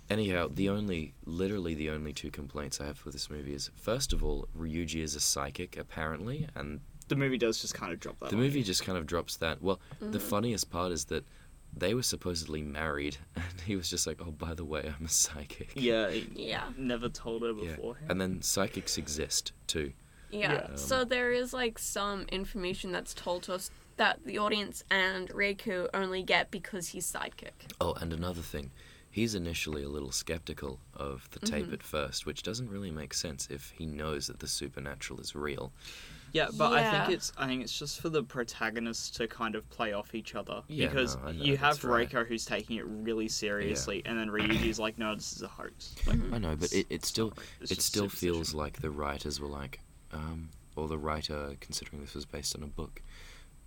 [0.09, 4.13] anyhow, the only literally the only two complaints I have for this movie is first
[4.13, 8.19] of all, Ryuji is a psychic apparently, and The movie does just kind of drop
[8.21, 8.31] that.
[8.31, 8.65] the movie you.
[8.65, 9.63] just kind of drops that.
[9.63, 11.25] Well, the funniest part is that
[11.77, 15.09] they were supposedly married, and he was just like, "Oh, by the way, I'm a
[15.09, 16.09] psychic." Yeah.
[16.35, 16.65] Yeah.
[16.77, 17.77] Never told her Yeah.
[17.77, 18.11] beforehand.
[18.11, 19.93] And then psychics exist too.
[20.31, 20.53] Yeah.
[20.53, 20.75] Yeah.
[20.77, 25.89] So there is like some information that's told to us that the audience and Reiku
[25.93, 27.73] only get because he's sidekick.
[27.81, 28.71] Oh, and another thing,
[29.11, 31.75] he's initially a little skeptical of the tape Mm-hmm.
[31.75, 35.73] at first, which doesn't really make sense if he knows that the supernatural is real.
[36.33, 37.05] Yeah, but I Yeah.
[37.07, 40.35] think it's I think it's just for the protagonists to kind of play off each
[40.35, 42.09] other Yeah, because no, I know, you have that's right.
[42.09, 45.95] Reiko who's taking it really seriously, and then Ryuji's like, "No, this is a hoax."
[46.07, 48.35] Like, I know, but it, it still it's it just still superstition.
[48.35, 49.81] feels like the writers were like,
[50.13, 53.03] um, or the writer, considering this was based on a book,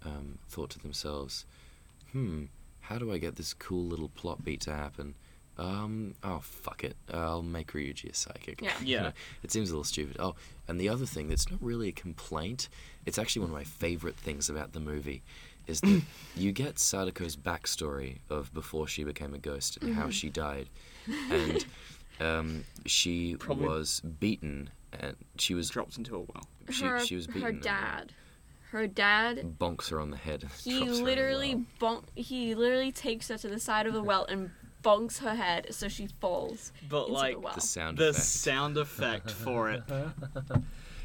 [0.05, 1.45] um, thought to themselves,
[2.11, 2.45] hmm,
[2.81, 5.15] how do I get this cool little plot beat to happen?
[5.61, 8.61] Um, oh fuck it, I'll make Ryuji a psychic.
[8.61, 8.71] Yeah.
[8.81, 9.01] You Yeah.
[9.03, 9.11] know,
[9.43, 10.17] it seems a little stupid.
[10.19, 10.35] Oh,
[10.67, 12.67] and the other thing that's not really a complaint,
[13.05, 15.21] it's actually one of my favorite things about the movie,
[15.67, 16.01] is that
[16.35, 20.67] you get Sadako's backstory of before she became a ghost and how she died,
[21.31, 21.65] and
[22.19, 24.69] um, she Probably- was beaten
[24.99, 26.47] and she was dropped into a well.
[26.69, 28.11] she, her, she was beaten her dad.
[28.71, 30.45] Her dad bonks her on the head.
[30.63, 32.01] He drops her in the literally well.
[32.01, 34.49] bonk he literally takes her to the side of the well and
[34.81, 37.53] bonks her head so she falls But into like the well.
[37.55, 38.25] the sound the effect.
[38.25, 39.83] sound effect for it,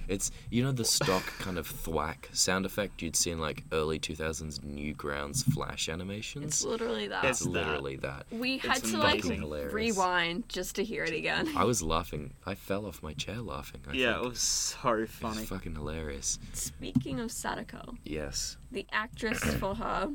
[0.09, 3.99] It's you know the stock kind of thwack sound effect you'd see in like early
[3.99, 6.45] 2000s Newgrounds Flash animations.
[6.45, 7.25] It's literally that.
[7.25, 7.51] It's It's that.
[7.51, 8.25] literally that.
[8.31, 9.25] we had to like.
[9.25, 9.73] Hilarious.
[9.75, 11.49] rewind just to hear it again.
[11.57, 12.35] I was laughing.
[12.47, 13.81] I fell off my chair laughing.
[13.89, 14.27] I yeah, think.
[14.27, 15.45] it was so It was funny.
[15.45, 16.39] fucking hilarious.
[16.53, 18.59] Speaking of Sadako, Yes.
[18.71, 20.13] the actress for her,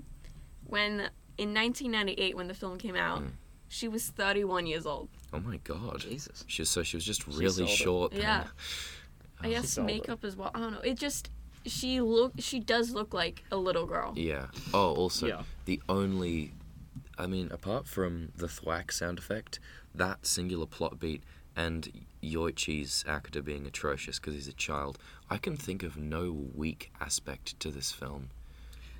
[0.68, 3.32] when in 1998 when the film came out, Mm.
[3.72, 5.08] She was 31 years old.
[5.32, 6.02] Oh my god.
[6.02, 6.44] Jesus.
[6.48, 7.68] She was, so she was just really older.
[7.68, 8.12] short.
[8.12, 8.22] then.
[8.22, 8.44] Yeah.
[9.42, 9.94] I uh, guess older.
[9.94, 10.52] makeup as well.
[10.54, 10.82] I don't know.
[10.82, 11.30] It just
[11.66, 14.14] she look she does look like a little girl.
[14.18, 14.48] Yeah.
[14.74, 15.44] Oh, also Yeah.
[15.66, 16.52] the only,
[17.18, 19.60] I mean, apart from the thwack sound effect,
[19.96, 21.24] that singular plot beat,
[21.56, 24.98] and Yoichi's actor being atrocious because he's a child,
[25.30, 28.32] I can think of no weak aspect to this film.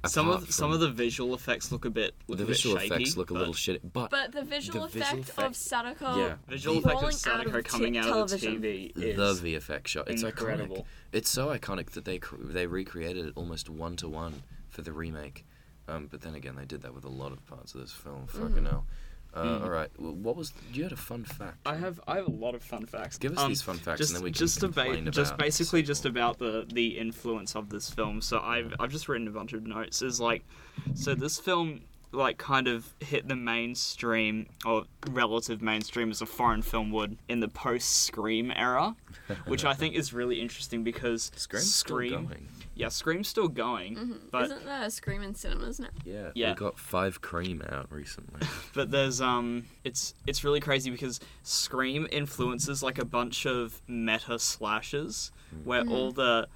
[0.08, 2.56] Some Apart of some of the visual effects look a bit look the a bit
[2.56, 5.56] visual shaky, effects look a little shit, but, But the visual, The visual effect, of
[5.56, 6.36] Sadako Yeah.
[6.48, 8.62] visual effect of falling out of Sadako coming t- out of the television.
[8.64, 10.78] TV the is VFX shot, it's incredible.
[10.78, 10.86] iconic.
[11.12, 14.92] It's so iconic that they cr- they recreated it almost one to one for the
[14.92, 15.46] remake.
[15.88, 18.26] Um, but then again, they did that with a lot of parts of this film.
[18.28, 18.48] Mm-hmm.
[18.48, 18.86] Fucking hell.
[19.34, 19.64] Uh, Mm.
[19.64, 19.90] All right.
[19.98, 20.52] Well, what was?
[20.74, 21.58] You had a fun fact.
[21.66, 23.18] I have I have a lot of fun facts.
[23.18, 25.38] Give us Um, these fun facts, just and then we can just complain about just
[25.38, 28.22] basically just about the the influence of this film.
[28.22, 30.02] So I've I've just written a bunch of notes.
[30.02, 30.44] Is like,
[30.96, 31.82] so this film
[32.14, 37.40] like kind of hit the mainstream or relative mainstream as a foreign film would in
[37.40, 38.96] the post Scream era,
[39.48, 42.48] which I think is really interesting because Scream's still Scream, going.
[42.76, 45.88] yeah, Scream's still going, but Isn't there a Scream in cinemas now?
[46.04, 46.32] Yeah.
[46.36, 46.50] Yeah.
[46.50, 48.42] We got Five Cream out recently.
[48.76, 54.38] but there's um it's it's really crazy because scream influences like a bunch of meta
[54.38, 55.32] slashes
[55.64, 55.92] where Mm-hmm.
[55.92, 56.48] all the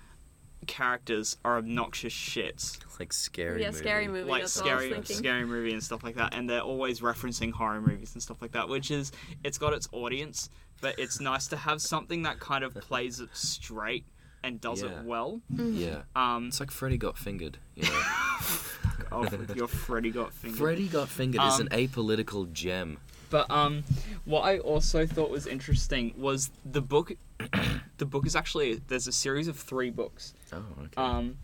[0.67, 3.61] characters are obnoxious shits like scary.
[3.61, 3.77] yeah, movie.
[3.79, 4.29] scary movie.
[4.29, 7.01] like that's what I was scary scary movie and stuff like that and they're always
[7.01, 9.11] referencing horror movies and stuff like that which is
[9.43, 10.49] it's got its audience
[10.81, 14.05] but it's nice to have something that kind of plays it straight
[14.43, 14.89] and does Yeah.
[15.01, 16.01] it well Yeah.
[16.15, 17.57] um It's like Freddy got fingered.
[17.75, 17.89] You know.
[19.11, 22.97] oh, your Freddy got fingered Freddy got fingered is Um, an apolitical gem.
[23.31, 23.83] But um,
[24.23, 27.13] what I also thought was interesting was the book.
[27.97, 30.33] The book is actually there's a series of three books.
[30.53, 30.93] Oh, okay.
[30.97, 31.37] Um,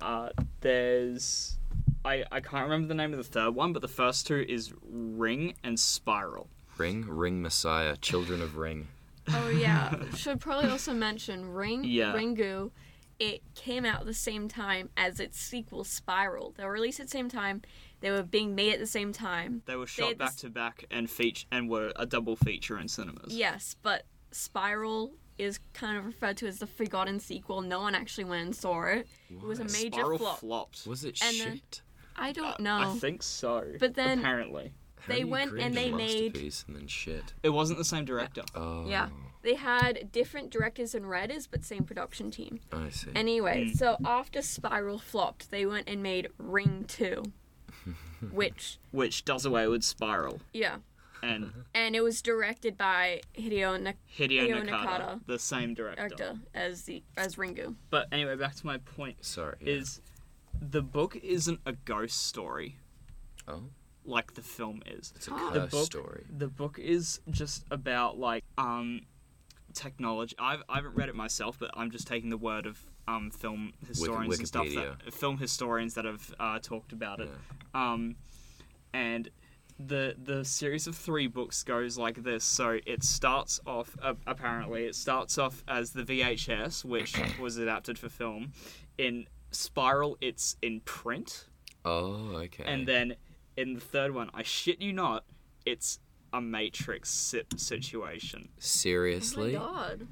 [0.00, 0.30] uh,
[0.60, 1.56] there's
[2.04, 4.72] I I can't remember the name of the third one, but the first two is
[4.90, 6.48] Ring and Spiral.
[6.78, 8.88] Ring, Ring Messiah, Children of Ring.
[9.28, 12.14] Oh yeah, should probably also mention Ring Yeah.
[12.14, 12.70] Ringu.
[13.18, 16.54] It came out at the same time as its sequel Spiral.
[16.56, 17.60] They were released at the same time.
[18.00, 19.60] They were being made at the same time.
[19.66, 22.78] They were shot had back this- to back and feature and were a double feature
[22.78, 23.34] in cinemas.
[23.36, 27.62] Yes, but Spiral is kind of referred to as the forgotten sequel.
[27.62, 29.06] No one actually went and saw it.
[29.30, 30.38] It was a major Spiral flop.
[30.40, 30.86] flopped.
[30.86, 31.82] Was it And then- shit?
[32.16, 32.90] I don't Uh, know.
[32.92, 33.72] I think so.
[33.78, 37.32] But then- apparently How they went and they made- masterpiece and then shit.
[37.42, 38.42] it wasn't the same director.
[38.54, 38.86] Oh.
[38.88, 39.08] Yeah.
[39.42, 42.60] They had different directors and writers, but same production team.
[42.70, 43.08] I see.
[43.14, 43.76] Anyway, Mm.
[43.76, 47.22] so after Spiral flopped, they went and made Ring 2.
[48.32, 50.76] which, Which does away with Spiral yeah.
[51.22, 55.20] And And it was directed by Hideo Nak- Hideo, Hideo Nakata, Nakata.
[55.26, 56.08] the same director.
[56.08, 57.74] Nakata as the as Ringu.
[57.90, 59.56] But anyway, back to my point Sorry.
[59.60, 59.72] yeah.
[59.74, 60.00] is
[60.60, 62.76] the book isn't a ghost story
[63.48, 63.62] oh,
[64.04, 65.12] like the film is.
[65.16, 65.50] it's a Ah.
[65.50, 66.24] The curse book- story.
[66.36, 69.02] The book is just about like um
[69.72, 70.34] technology.
[70.38, 72.78] I've, I haven't read it myself, but I'm just taking the word of
[73.08, 77.28] um film historians and stuff that film historians that have uh, talked about it.
[77.74, 77.92] Yeah.
[77.92, 78.16] Um,
[78.92, 79.30] and
[79.86, 82.44] the the series of three books goes like this.
[82.44, 87.98] So it starts off uh, apparently it starts off as the VHS, which was adapted
[87.98, 88.52] for film.
[88.98, 91.46] In Spiral, it's in print,
[91.84, 92.64] Oh, okay.
[92.64, 93.16] and then
[93.56, 95.24] in the third one, I shit you not,
[95.66, 95.98] it's
[96.32, 100.06] a Matrix si- situation seriously, Oh my god.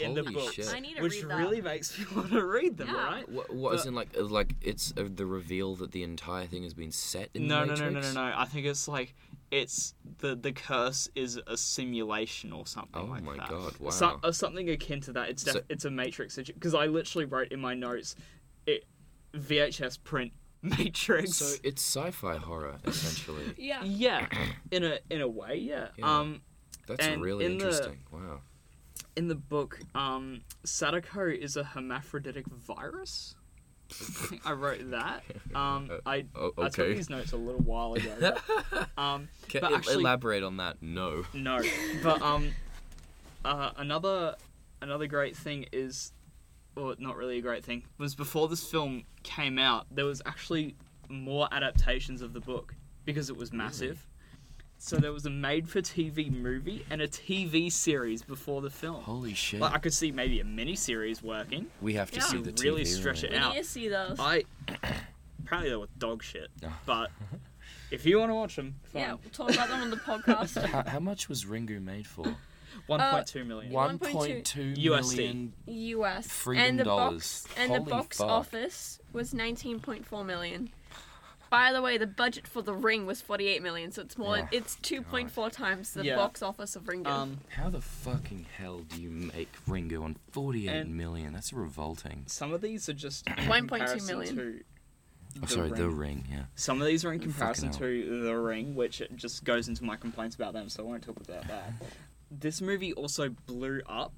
[0.00, 0.68] In the Holy books, shit.
[0.74, 1.38] I need to which read that.
[1.38, 2.88] really makes me want to read them.
[2.88, 3.06] Yeah.
[3.06, 3.28] Right?
[3.28, 6.46] What, what is But- in like uh, like it's uh, the reveal that the entire
[6.46, 8.14] thing has been set in No, the no, no, Matrix?
[8.14, 8.36] no, no, no.
[8.38, 9.14] I think it's like
[9.50, 13.48] it's the the curse is a simulation or something Oh like my that.
[13.48, 13.74] god!
[13.78, 13.90] Wow.
[13.90, 15.28] So, uh, something akin to that.
[15.30, 18.16] It's def- So- it's a Matrix because I literally wrote in my notes,
[18.66, 18.84] it
[19.34, 21.36] VHS print Matrix.
[21.36, 23.54] so it's sci-fi horror essentially.
[23.58, 23.84] Yeah.
[23.84, 24.26] yeah,
[24.70, 25.88] in a in a way, yeah.
[25.98, 26.18] Yeah.
[26.18, 26.40] Um,
[26.86, 27.98] That's And really in the- interesting.
[28.10, 28.40] Wow.
[29.16, 33.34] In the book, um, Sadako is a hermaphroditic virus.
[34.44, 35.22] I I wrote that.
[35.54, 36.94] Um, Uh, I oh, I took okay.
[36.94, 38.12] these notes a little while ago.
[38.18, 40.82] but, um, Can but you actually- elaborate on that?
[40.82, 41.24] No.
[41.32, 41.60] No,
[42.02, 42.50] but um,
[43.44, 44.34] uh, another
[44.82, 46.12] another great thing is,
[46.76, 50.74] or not really a great thing, was before this film came out, there was actually
[51.08, 54.06] more adaptations of the book because it was massive.
[54.84, 59.02] So there was a made-for-TV movie and a TV series before the film.
[59.02, 59.58] Holy shit.
[59.60, 61.68] Like I could see maybe a mini-series working.
[61.80, 62.22] we have to Yeah.
[62.26, 63.32] see To the really stretch right?
[63.32, 63.54] it We out.
[63.54, 64.16] need to see those.
[64.20, 64.44] I
[65.42, 66.48] apparently they were dog shit,
[66.84, 67.10] but
[67.90, 69.00] if you want to watch them, fine.
[69.02, 70.62] yeah, we'll talk about them on the podcast.
[70.66, 72.36] How, how much was Ringu made for?
[72.86, 73.72] One point two million.
[73.72, 75.16] Uh, one- 1.2 USD.
[75.16, 75.52] million.
[75.66, 77.44] US Freedom and the dollars.
[77.44, 78.28] box and the box fuck.
[78.28, 80.68] office was 19.4 million.
[81.54, 84.38] By the way, the budget for The Ring was 48 million, so it's more.
[84.38, 86.16] Oh, it's 2.4 times the Yeah.
[86.16, 87.06] box office of Ringu.
[87.06, 91.26] Um, How the fucking hell do you make Ringu on forty-eight million?
[91.28, 92.24] And- That's revolting.
[92.26, 94.36] Some of these are just in 1.2 comparison million.
[94.36, 94.64] To
[95.44, 96.24] Oh, sorry, the ring.
[96.28, 96.46] Yeah.
[96.56, 100.34] Some of these are in comparison to The Ring, which just goes into my complaints
[100.34, 101.72] about them, so I won't talk about that.
[102.32, 104.12] this movie also blew up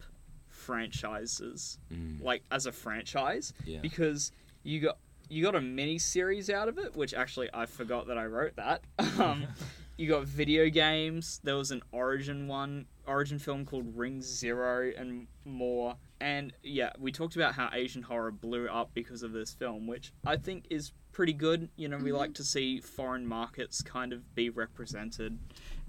[0.49, 2.23] franchises, Mm.
[2.23, 3.81] like as a franchise, Yeah.
[3.81, 4.97] because you got
[5.29, 8.57] you got a mini series out of it, which actually I forgot that I wrote
[8.57, 8.83] that.
[9.19, 9.47] Um,
[9.99, 11.41] you got video games.
[11.43, 15.97] There was an Origin one, Origin film called Ring Zero, and more.
[16.21, 20.13] And yeah, we talked about how Asian horror blew up because of this film, which
[20.27, 21.71] I think is pretty good.
[21.77, 22.17] You know, we Mm-hmm.
[22.19, 25.39] like to see foreign markets kind of be represented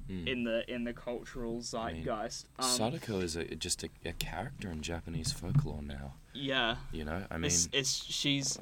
[0.10, 0.26] Mm.
[0.26, 2.46] in the in the cultural zeitgeist.
[2.60, 6.14] Um, Sadako is a, just a, a character in Japanese folklore now.
[6.34, 8.58] yeah, You know, I mean, it's, it's she's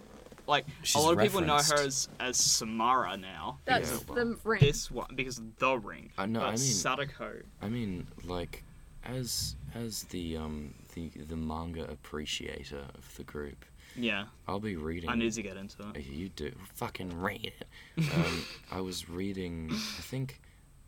[0.47, 3.60] like She's a lot of people know her as as Samara now.
[3.65, 4.13] That's Yeah.
[4.15, 4.60] the ring.
[4.62, 6.12] This one because of the ring.
[6.17, 7.41] I know, But I mean- Sadako.
[7.62, 8.63] I mean, like,
[9.03, 15.10] as as the um the the manga appreciator of the group, Yeah, I'll be reading.
[15.10, 16.05] I need to get into it.
[16.05, 17.67] You do fucking read it.
[18.13, 19.69] Um, I was reading.
[19.71, 20.41] I think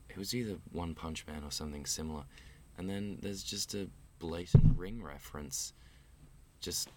[0.09, 2.23] it was either One Punch Man or something similar,
[2.77, 3.89] and then there's just a
[4.19, 5.73] blatant ring reference.
[6.59, 6.89] Just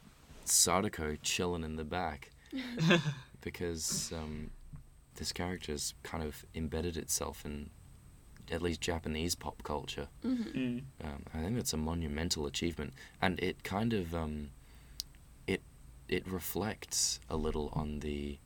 [0.45, 2.31] Sadako chilling in the back
[3.41, 4.51] because um,
[5.17, 7.71] this character's kind of embedded itself in
[8.51, 10.09] at least Japanese pop culture.
[10.25, 10.83] Mm.
[11.05, 14.51] Um, I think it's a monumental achievement, and it kind of um,
[15.47, 15.63] it
[16.09, 18.39] it reflects a little on the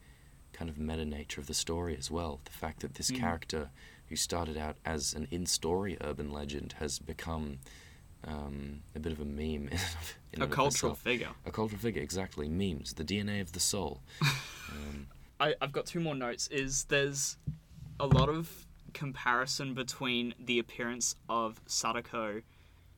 [0.53, 2.41] kind of meta nature of the story as well.
[2.45, 3.19] The fact that this Mm.
[3.19, 3.71] character,
[4.09, 7.59] who started out as an in-story urban legend, has become
[8.27, 9.69] um, a bit of a meme.
[10.33, 10.99] In, in A cultural itself.
[10.99, 11.29] figure.
[11.47, 12.49] A cultural figure, exactly.
[12.49, 14.01] Memes, the DNA of the soul.
[14.23, 15.07] um,
[15.39, 16.49] I, I've got two more notes.
[16.49, 17.37] Is there's
[18.01, 18.51] a lot of
[18.95, 22.43] comparison between the appearance of Sadako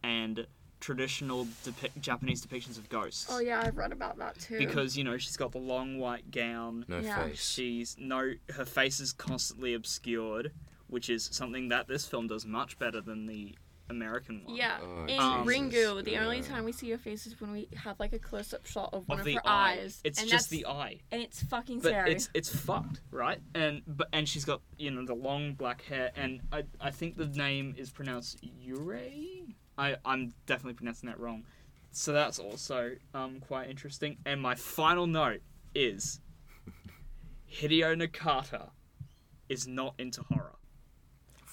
[0.02, 0.46] and
[0.80, 3.26] traditional depi- Japanese depictions of ghosts.
[3.30, 4.58] oh yeah, I've read about that too.
[4.58, 6.84] Because you know she's got the long white gown.
[6.88, 7.22] no Yeah.
[7.24, 7.44] face.
[7.50, 10.52] She's no her face is constantly obscured,
[10.86, 13.54] which is something that this film does much better than the
[13.88, 14.56] American one.
[14.56, 15.22] yeah, Oh, in Jesus.
[15.46, 18.66] Ringu, the only time we see her face is when we have like a close-up
[18.66, 19.78] shot of one Of of, the her eye.
[19.80, 20.00] eyes.
[20.04, 21.00] It's and just the eye.
[21.12, 22.12] and it's fucking but scary.
[22.12, 23.40] it's it's fucked, right?
[23.54, 27.16] And but and she's got you know the long black hair, and I I think
[27.16, 29.54] the name is pronounced Yurei.
[29.78, 31.44] I I'm definitely pronouncing that wrong,
[31.92, 34.16] so that's also um quite interesting.
[34.26, 35.42] And my final note
[35.74, 36.20] is
[37.52, 38.70] Hideo Nakata
[39.48, 40.55] is not into horror.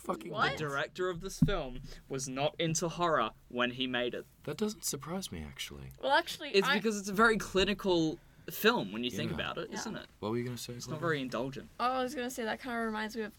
[0.04, 0.52] Fucking What?
[0.54, 4.26] The director of this film was not into horror when he made it.
[4.44, 5.92] That doesn't surprise me, actually.
[6.02, 8.20] well, actually, It's I, because it's a very clinical
[8.52, 9.36] film when you think Yeah.
[9.36, 9.78] about it, Yeah.
[9.78, 10.08] not it?
[10.20, 10.74] What were you going to say?
[10.74, 11.08] It's not Glover?
[11.08, 11.70] very indulgent.
[11.80, 13.32] oh, I was gonna say that kind of reminds me of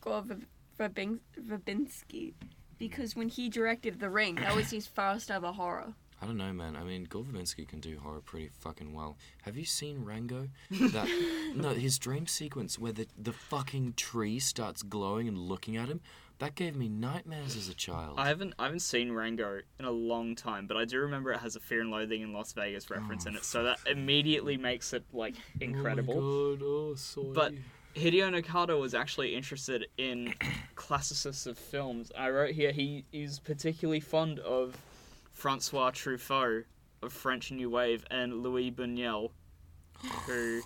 [0.00, 0.46] Gore Verb-
[0.78, 2.34] Verbin- Verbinski,
[2.78, 5.94] because when he directed The Ring, that was his first ever horror.
[6.22, 6.76] I don't know, man.
[6.76, 9.16] I mean, Gore Verbinski can do horror pretty fucking well.
[9.42, 10.48] Have you seen Rango?
[10.70, 11.08] That
[11.56, 16.00] no, his dream sequence where the the fucking tree starts glowing and looking at him.
[16.38, 18.16] That gave me nightmares as a child.
[18.18, 21.38] I haven't I haven't seen Rango in a long time, but I do remember it
[21.38, 23.78] has a Fear and Loathing in Las Vegas oh, reference Oh, in it, so that
[23.90, 26.14] immediately makes it like incredible.
[26.18, 26.64] Oh my god!
[26.64, 27.32] Oh, soy.
[27.32, 27.54] But
[27.96, 30.34] Hideo Nakata was actually interested in
[30.76, 32.12] classicists of films.
[32.16, 34.76] I wrote here he is particularly fond of
[35.42, 36.66] Francois Truffaut
[37.02, 39.32] of French New Wave and Louis Buñuel,
[40.24, 40.60] who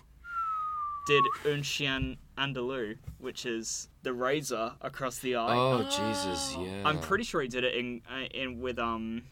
[1.07, 5.57] did Un Chien Andalou, which is the razor across the eye.
[5.57, 5.83] oh, Oh.
[5.85, 6.83] Jesus, yeah.
[6.85, 9.23] I'm pretty sure he did it in uh, in with um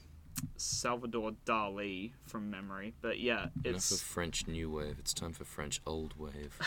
[0.57, 2.95] Salvador Dali from memory.
[3.03, 4.97] But yeah, it's Enough of it's French new wave.
[4.99, 6.59] It's time for French old wave.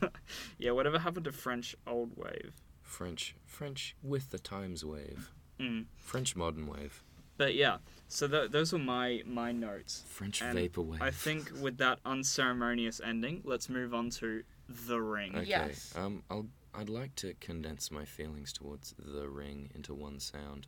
[0.58, 2.54] yeah, whatever happened to French old wave.
[2.80, 5.32] French, French with the times wave.
[5.60, 5.84] Mm.
[5.98, 7.02] French modern wave.
[7.36, 10.04] But yeah, so th- those were my my notes.
[10.08, 11.02] French And vapor wave.
[11.02, 15.36] I think with that unceremonious ending, let's move on to the ring.
[15.36, 15.48] Okay.
[15.48, 15.92] Yes.
[15.96, 16.46] Um, I'll.
[16.78, 20.66] I'd like to condense my feelings towards the ring into one sound.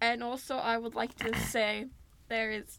[0.00, 1.86] And also, I would like to say
[2.28, 2.78] there is.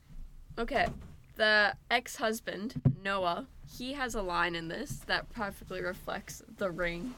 [0.57, 0.88] Okay,
[1.35, 7.15] the ex husband, Noah, he has a line in this that perfectly reflects the ring.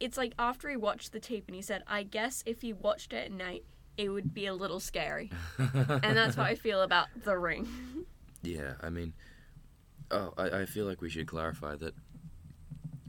[0.00, 3.12] It's like after he watched the tape and he said, I guess if he watched
[3.14, 3.64] it at night,
[3.96, 5.30] it would be a little scary.
[5.58, 7.66] and that's how I feel about the ring.
[8.46, 9.14] Yeah, I mean,
[10.10, 11.94] oh, I, I feel like we should clarify that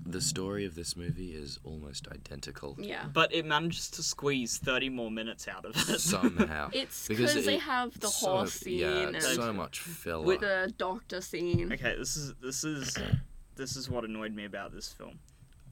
[0.05, 3.05] the story of this movie is almost identical Yeah.
[3.11, 5.99] But it manages to squeeze 30 more minutes out of it.
[5.99, 6.69] somehow.
[6.73, 10.23] It's Because because they have the so- horse scene Yeah, and so much filler.
[10.25, 11.73] with the doctor scene.
[11.73, 12.95] okay, this is this is
[13.57, 15.19] this is what annoyed me about this film.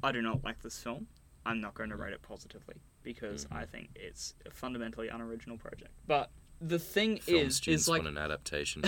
[0.03, 1.07] I do not like this film.
[1.45, 3.57] I'm not going to rate it positively because Mm-hmm.
[3.57, 5.91] I think it's a fundamentally unoriginal project.
[6.07, 6.29] But
[6.61, 8.83] the thing Film is, students is like want an adaptation.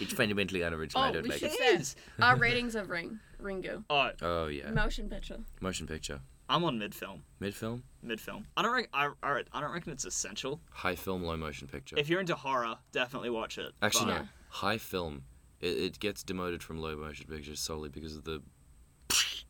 [0.00, 1.02] It's fundamentally unoriginal.
[1.04, 1.86] I Oh, don't we make should it.
[1.86, 5.38] say our ratings of Ring, Ringu, oh, Oh yeah, motion picture.
[5.60, 7.22] motion picture, I'm on mid film.
[7.40, 8.46] mid film, Mid film.
[8.56, 8.72] I don't.
[8.72, 10.60] Re- I, I, I don't reckon it's essential.
[10.70, 11.96] high film, low motion picture.
[11.98, 13.72] If you're into horror, definitely watch it.
[13.82, 15.22] Actually, but- no, high film.
[15.60, 18.42] It, it gets demoted from low motion pictures solely because of the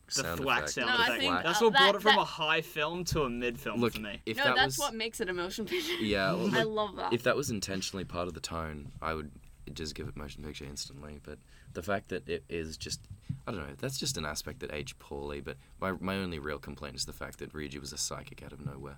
[0.07, 0.73] the sound thwack effect.
[0.73, 1.19] sound No, I effect.
[1.19, 3.79] think, That's uh, what brought it from that- a high film to a mid film
[3.81, 4.21] Look, for me.
[4.25, 5.93] if no, that that's was what makes it a motion picture.
[5.95, 7.13] yeah, well, I look, love that.
[7.13, 9.31] if that was intentionally part of the tone, I would
[9.73, 11.19] just give it motion picture instantly.
[11.23, 11.39] But
[11.73, 12.99] the fact that it is just,
[13.47, 15.41] I don't know, that's just an aspect that aged poorly.
[15.41, 18.51] But my my only real complaint is the fact that Ryuji was a psychic out
[18.53, 18.97] of nowhere.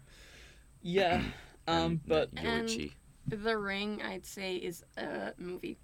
[0.82, 1.22] Yeah.
[1.70, 2.94] Um, And but that Yoichi,
[3.28, 5.78] The Ring, I'd say, is a movie.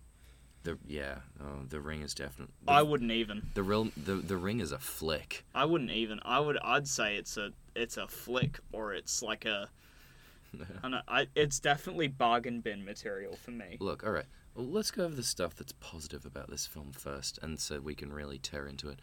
[0.64, 2.54] The yeah, oh, the ring is definitely.
[2.68, 3.44] I wouldn't even.
[3.54, 5.46] The real the the ring is a flick.
[5.54, 6.20] I wouldn't even.
[6.24, 6.58] I would.
[6.64, 7.52] I'd say it's a.
[7.76, 9.70] It's a flick, or it's like a.
[10.60, 13.78] I don't know, I, it's definitely bargain bin material for me.
[13.80, 14.26] Look, all right.
[14.56, 17.96] Well, let's go over the stuff that's positive about this film first, and so we
[17.96, 19.00] can really tear into it.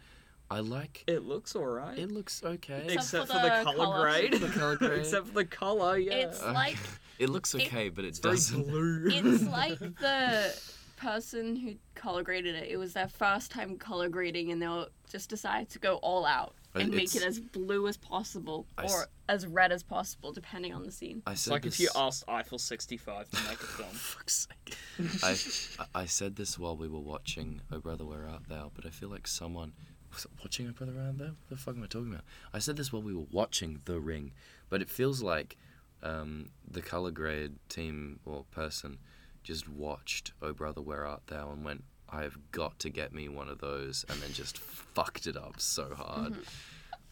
[0.49, 1.03] I like.
[1.07, 1.97] It looks alright.
[1.97, 2.83] It looks okay.
[2.89, 4.01] Except Except for for the, the color, colour.
[4.01, 4.33] grade.
[4.33, 4.99] The colour grade.
[4.99, 6.13] Except for the color, yeah.
[6.13, 6.77] It's uh, like
[7.19, 8.63] It looks okay, but it very doesn't.
[8.67, 9.03] blue.
[9.07, 10.61] it's like the
[11.01, 12.69] person who color graded it.
[12.69, 16.55] It was their first time color grading, and they'll just decide to go all out
[16.75, 20.73] and make it as blue as possible I or s- as red as possible, depending
[20.73, 21.21] on the scene.
[21.25, 23.89] I said like this, if you asked Eiffel 65 to make a film.
[23.89, 24.77] Fuck's sake.
[25.23, 28.85] I, I I said this while we were watching Oh Brother Where Art Thou, but
[28.85, 29.73] I feel like someone
[30.13, 31.25] was it watching Oh Brother Where Art Thou.
[31.25, 32.23] What the fuck am I talking about?
[32.53, 34.31] I said this while we were watching The Ring,
[34.69, 35.57] but it feels like
[36.03, 38.97] um, the color grade team or person
[39.43, 43.47] just watched Oh Brother Where Art Thou and went, I've got to get me one
[43.47, 46.35] of those, and then just fucked it up so hard.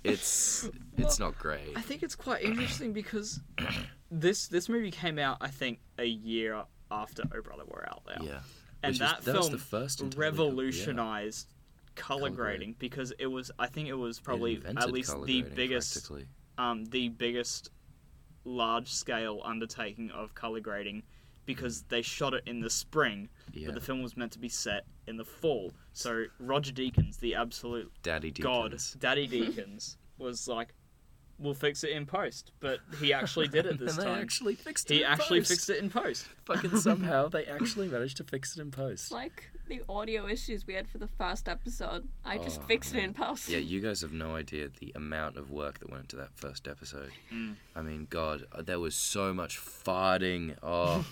[0.03, 1.73] It's it's not great.
[1.75, 3.39] I think it's quite interesting because
[4.11, 8.23] this this movie came out, I think, a year after Oh Brother Where Art Thou.
[8.23, 8.39] Yeah.
[8.82, 10.11] And Which that that was film the first co- yeah.
[10.15, 11.47] revolutionized
[11.95, 12.57] color Colour grade.
[12.59, 16.09] grading because it was I think it was probably invented at least the biggest
[16.57, 17.71] um the biggest
[18.45, 21.03] large scale undertaking of color grading
[21.53, 23.67] because they shot it in the spring Yeah.
[23.67, 27.33] but the film was meant to be set in the fall so Roger Deakins the
[27.35, 28.99] absolute Daddy god Deakins.
[29.05, 30.75] Daddy Deakins was like
[31.39, 34.55] we'll fix it in post but he actually did it this and they time actually
[34.55, 34.95] fixed it.
[34.95, 35.51] he in actually post.
[35.51, 39.11] fixed it in post Fucking somehow they actually managed to fix it in It's post.
[39.11, 42.07] like the audio issues we had for the first episode.
[42.25, 43.47] I just Oh, fixed it in post.
[43.49, 46.67] Yeah, you guys have no idea the amount of work that went into that first
[46.67, 47.11] episode.
[47.31, 47.53] Mm.
[47.75, 50.55] I mean, God, uh, there was so much farting.
[50.63, 51.05] Oh,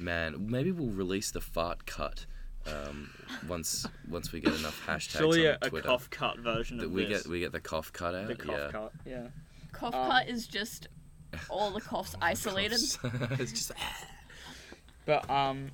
[0.00, 0.46] man.
[0.48, 2.26] Maybe we'll release the fart cut
[2.66, 3.10] um,
[3.48, 6.92] once once we get enough hashtags surely on a, a cough cut version that of
[6.92, 8.28] we this get we get the cough cut out.
[8.28, 8.68] the cough yeah.
[8.70, 9.26] cut yeah
[9.72, 10.88] Cough Um, cut is just
[11.48, 12.80] all the coughs isolated.
[13.38, 13.72] it's just
[15.06, 15.70] But um,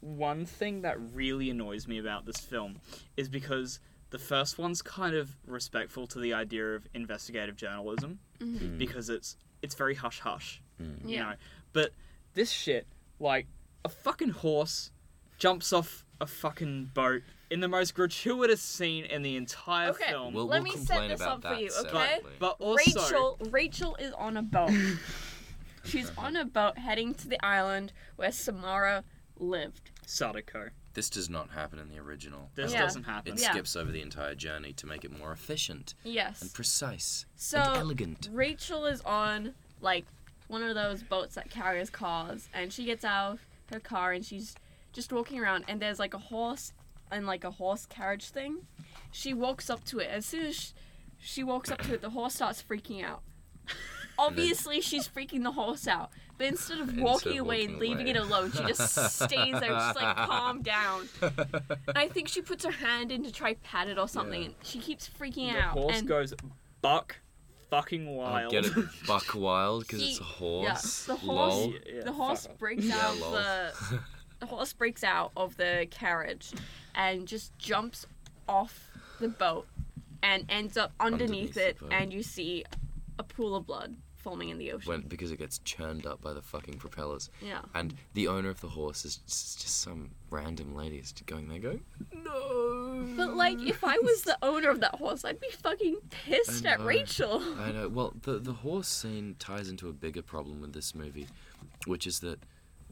[0.00, 2.80] one thing that really annoys me about this film
[3.16, 3.78] is because
[4.10, 8.78] the first one's kind of respectful to the idea of investigative journalism Mm.
[8.78, 11.02] because it's it's very hush hush, Mm.
[11.08, 11.22] you Yeah.
[11.30, 11.34] know.
[11.74, 11.92] But
[12.32, 12.86] this shit,
[13.20, 13.46] like
[13.84, 14.90] a fucking horse
[15.38, 20.10] jumps off a fucking boat in the most gratuitous scene in the entire Okay.
[20.10, 20.34] film.
[20.34, 21.88] We'll, Let we'll me set complain this about up for you, okay?
[21.90, 22.32] separately.
[22.38, 24.70] but also, Rachel Rachel is on a boat.
[25.84, 29.02] She's on a boat heading to the island where Samara
[29.38, 29.90] lived.
[30.06, 30.70] Sadako.
[30.92, 32.50] This does not happen in the original.
[32.54, 32.80] This Yeah.
[32.82, 33.34] doesn't happen.
[33.34, 33.52] It Yeah.
[33.52, 36.42] skips over the entire journey to make it more efficient Yes.
[36.42, 38.28] and precise So and elegant.
[38.30, 40.04] Rachel is on like
[40.50, 43.40] one of those boats that carries cars, and she gets out of
[43.72, 44.54] her car and she's
[44.92, 46.72] just walking around, and there's like a horse
[47.10, 48.66] and like a horse carriage thing.
[49.12, 50.08] She walks up to it.
[50.10, 50.72] As soon as she,
[51.20, 53.22] she walks up to it, the horse starts freaking out.
[54.18, 56.10] Obviously, she's freaking the horse out.
[56.36, 58.10] But instead of Instead walking away and leaving away.
[58.10, 61.08] it alone, she just stays there, just like calm down.
[61.20, 64.46] And I think she puts her hand in to try pat it or something, Yeah.
[64.46, 65.74] and she keeps freaking The out.
[65.74, 66.34] The horse and goes
[66.82, 67.16] buck
[67.70, 68.28] fucking wild.
[68.34, 68.50] I wild.
[68.52, 71.06] get it, buck wild because it's a horse.
[71.08, 71.72] yeah, the horse- Lol.
[71.94, 72.58] Yeah, the horse fuck off.
[72.58, 73.32] breaks Yeah, out of lol.
[73.32, 73.72] the
[74.40, 76.52] the horse breaks out of the carriage
[76.94, 78.06] and just jumps
[78.48, 78.90] off
[79.20, 79.66] the boat
[80.22, 82.64] and ends up underneath, Underneath it and you see
[83.18, 84.88] a pool of blood forming in the ocean.
[84.90, 87.30] when because it gets churned up by the fucking propellers.
[87.40, 87.60] yeah.
[87.74, 91.58] And the owner of the horse is just, just some random lady is going there
[91.58, 91.82] going,
[92.24, 93.06] no.
[93.16, 96.80] But like if I was the owner of that horse, I'd be fucking pissed at.
[96.80, 97.42] Rachel.
[97.58, 97.88] I know.
[97.88, 101.26] Well, the the horse scene ties into a bigger problem with this movie,
[101.86, 102.38] which is that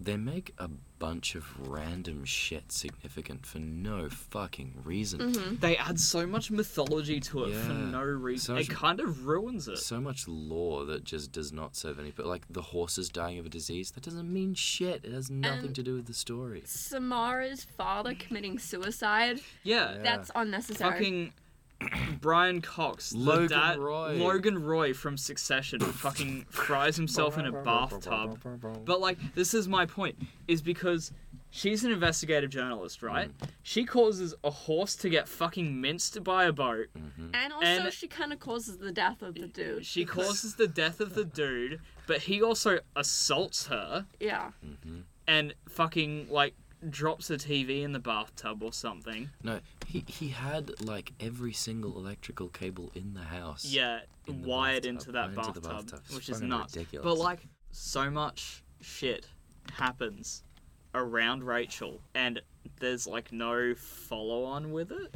[0.00, 0.68] they make a
[0.98, 5.20] bunch of random shit significant for no fucking reason.
[5.20, 5.54] Mm-hmm.
[5.60, 8.46] They add so much mythology to it for no reason.
[8.46, 9.78] So it much- kind of ruins it.
[9.78, 12.10] So much lore that just does not serve any.
[12.10, 15.04] But like the horses dying of a disease, that doesn't mean shit.
[15.04, 16.62] It has nothing And- to do with the story.
[16.64, 20.02] Samara's father committing suicide, yeah, Yeah.
[20.02, 20.90] that's unnecessary.
[20.90, 21.32] fucking
[22.20, 24.12] Brian Cox, the Logan dad- Roy.
[24.14, 28.40] Logan Roy from Succession, fucking fries himself in a bathtub.
[28.84, 30.16] But like, this is my point:
[30.48, 31.12] is because
[31.50, 33.28] she's an investigative journalist, right?
[33.38, 33.48] Mm.
[33.62, 36.86] She causes a horse to get fucking minced by a boat.
[36.98, 37.28] Mm-hmm.
[37.34, 39.86] and also and- she kind of causes the death of the dude.
[39.86, 44.50] She because- causes the death of the dude, but he also assaults her Yeah.
[44.66, 45.00] Mm-hmm.
[45.28, 46.54] and fucking like
[46.88, 49.30] drops a TV in the bathtub or something.
[49.42, 53.64] No, he he had like every single electrical cable in the house.
[53.64, 56.14] Yeah, In the wired bathtub, into that wired into bathtub, bathtub.
[56.16, 56.76] Which is nuts.
[56.76, 57.04] ridiculous.
[57.04, 57.40] But like,
[57.72, 59.26] so much shit
[59.72, 60.42] happens
[60.94, 62.40] around Rachel, and
[62.80, 65.14] there's like no follow on with it.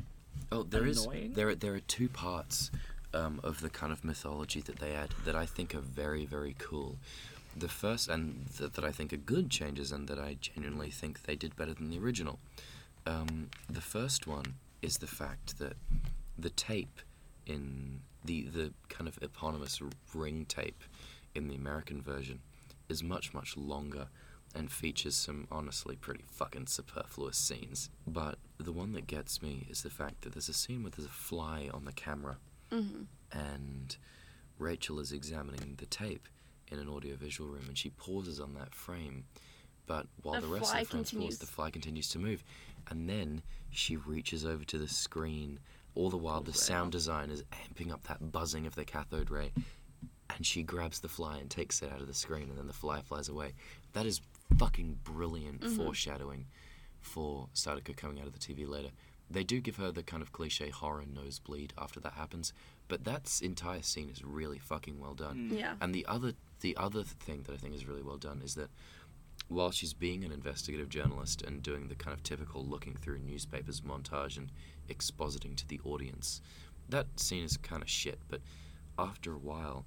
[0.51, 1.33] Oh, there is annoying.
[1.33, 2.71] there are- there are two parts
[3.15, 6.55] um, of the kind of mythology that they add that I think are very very
[6.59, 6.99] cool.
[7.57, 11.22] The first and th- that I think are good changes and that I genuinely think
[11.24, 12.38] they did better than the original.
[13.07, 15.74] Um, the first one is the fact that
[16.38, 17.00] the tape
[17.46, 19.80] in the the kind of eponymous
[20.14, 20.82] ring tape
[21.34, 22.40] in the American version
[22.88, 24.07] is much much longer
[24.55, 27.90] and features some honestly pretty fucking superfluous scenes.
[28.07, 31.07] But the one that gets me is the fact that there's a scene where there's
[31.09, 32.36] a fly on the camera
[32.70, 33.03] Mm-hmm.
[33.38, 33.96] and
[34.59, 36.26] Rachel is examining the tape
[36.73, 39.25] in an audiovisual room and she pauses on that frame.
[39.87, 41.35] But while The the, rest of the frames continues.
[41.35, 42.43] pause, the fly continues to move.
[42.89, 45.59] And then she reaches over to the screen,
[45.95, 49.53] all the while the sound design is amping up that buzzing of the cathode ray.
[50.35, 52.73] And she grabs the fly and takes it out of the screen, and then the
[52.73, 53.53] fly flies away.
[53.93, 54.20] That is
[54.59, 55.77] fucking brilliant Mm-hmm.
[55.77, 56.47] foreshadowing
[57.01, 58.91] for Sadako coming out of the TV later.
[59.31, 62.53] They do give her the kind of cliche horror nosebleed after that happens,
[62.89, 65.51] but that entire scene is really fucking well done.
[65.51, 65.59] Mm.
[65.59, 65.74] Yeah.
[65.80, 68.70] And the other the other thing that I think is really well done is that
[69.49, 73.80] while she's being an investigative journalist and doing the kind of typical looking through newspapers
[73.80, 74.51] montage and
[74.89, 76.41] expositing to the audience,
[76.89, 78.18] that scene is kind of shit.
[78.28, 78.41] But
[78.99, 79.85] after a while,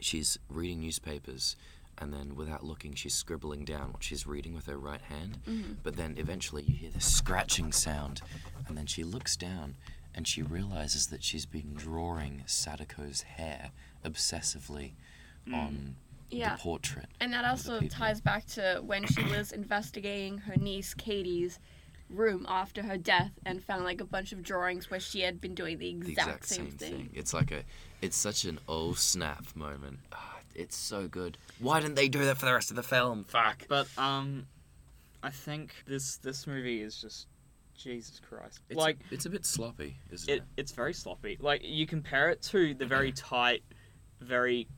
[0.00, 1.56] she's reading newspapers
[1.98, 5.72] and then without looking she's scribbling down what she's reading with her right hand mm-hmm.
[5.82, 8.20] but then eventually you hear this scratching sound
[8.68, 9.74] and then she looks down
[10.16, 13.70] and she realizes that she's been drawing sadako's hair
[14.04, 14.92] obsessively
[15.52, 15.94] on
[16.30, 16.56] Yeah.
[16.56, 21.58] the portrait And that also ties back to when she was investigating her niece Katie's
[22.08, 25.54] room after her death and found like a bunch of drawings where she had been
[25.54, 26.92] doing the the exact, exact same, same thing.
[26.92, 27.10] thing.
[27.14, 27.62] It's like a,
[28.00, 29.98] it's such an oh snap moment.
[30.12, 31.36] Ah, it's so good.
[31.58, 33.24] Why didn't they do that for the rest of the film?
[33.24, 33.66] Fuck.
[33.68, 34.46] But um,
[35.22, 37.26] I think this this movie is just
[37.76, 38.60] Jesus Christ.
[38.68, 40.42] It's, like it's a bit sloppy, isn't it, it?
[40.56, 41.36] it's very sloppy.
[41.40, 43.62] Like you compare it to the very tight,
[44.20, 44.68] very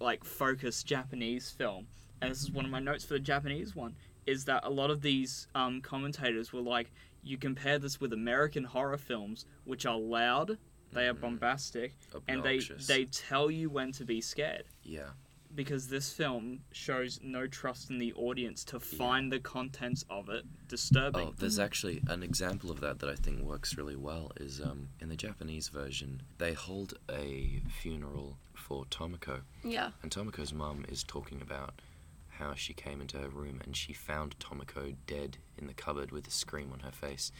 [0.00, 1.86] like focused Japanese film,
[2.20, 3.94] and this is one of my notes for the Japanese one.
[4.26, 6.90] Is that a lot of these um, commentators were like,
[7.22, 10.56] you compare this with American horror films, which are loud,
[10.92, 11.92] they are bombastic,
[12.28, 14.64] and they they tell you when to be scared.
[14.82, 15.10] Yeah.
[15.54, 20.44] Because this film shows no trust in the audience to find the contents of it
[20.68, 21.28] disturbing.
[21.28, 24.32] Oh, there's actually an example of that that I think works really well.
[24.36, 29.90] Is um, in the Japanese version, they hold a funeral for Tomoko, Yeah.
[30.02, 31.80] and Tomoko's mum is talking about
[32.28, 36.26] how she came into her room and she found Tomoko dead in the cupboard with
[36.26, 37.30] a scream on her face.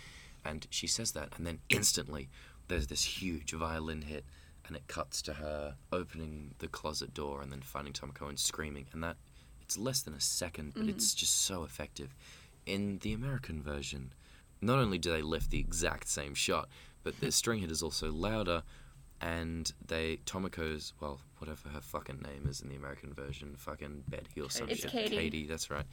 [0.44, 2.28] And she says that, and then instantly
[2.68, 4.24] there's this huge violin hit,
[4.66, 8.86] and it cuts to her opening the closet door and then finding Tomoko and screaming.
[8.92, 9.16] And that,
[9.62, 12.14] it's less than a second, but it's just so effective.
[12.66, 14.12] In the American version,
[14.60, 16.68] not only do they lift the exact same shot,
[17.02, 18.62] but the string hit is also louder,
[19.20, 24.40] and they Tomoko's well, whatever her fucking name is in the American version, fucking Betty
[24.40, 24.90] or some It's shit.
[24.90, 25.16] Katie.
[25.16, 25.84] Katie, that's right.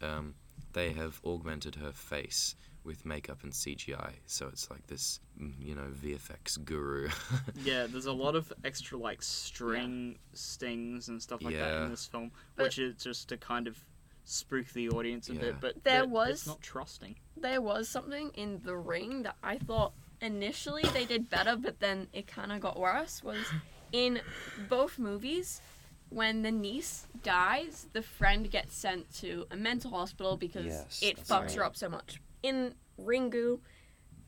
[0.00, 0.34] Um,
[0.72, 2.54] they have augmented her face
[2.84, 7.08] with makeup and CGI, so it's like this, mm, you know, VFX guru.
[7.64, 12.06] Yeah, there's a lot of extra like string stings and stuff like that in this
[12.06, 13.78] film, But- which is just to kind of
[14.24, 15.40] spook the audience a Yeah.
[15.40, 15.60] bit.
[15.60, 17.16] But There but was- it's not trusting.
[17.36, 22.08] There was something in the ring that I thought initially they did better, but then
[22.12, 23.22] it kind of got worse.
[23.22, 23.44] Was
[23.92, 24.20] in
[24.68, 25.60] both movies
[26.08, 31.16] when the niece dies, the friend gets sent to a mental hospital because Yes, it
[31.18, 31.52] fucks right.
[31.54, 32.20] her up so much.
[32.42, 33.60] In Ringu,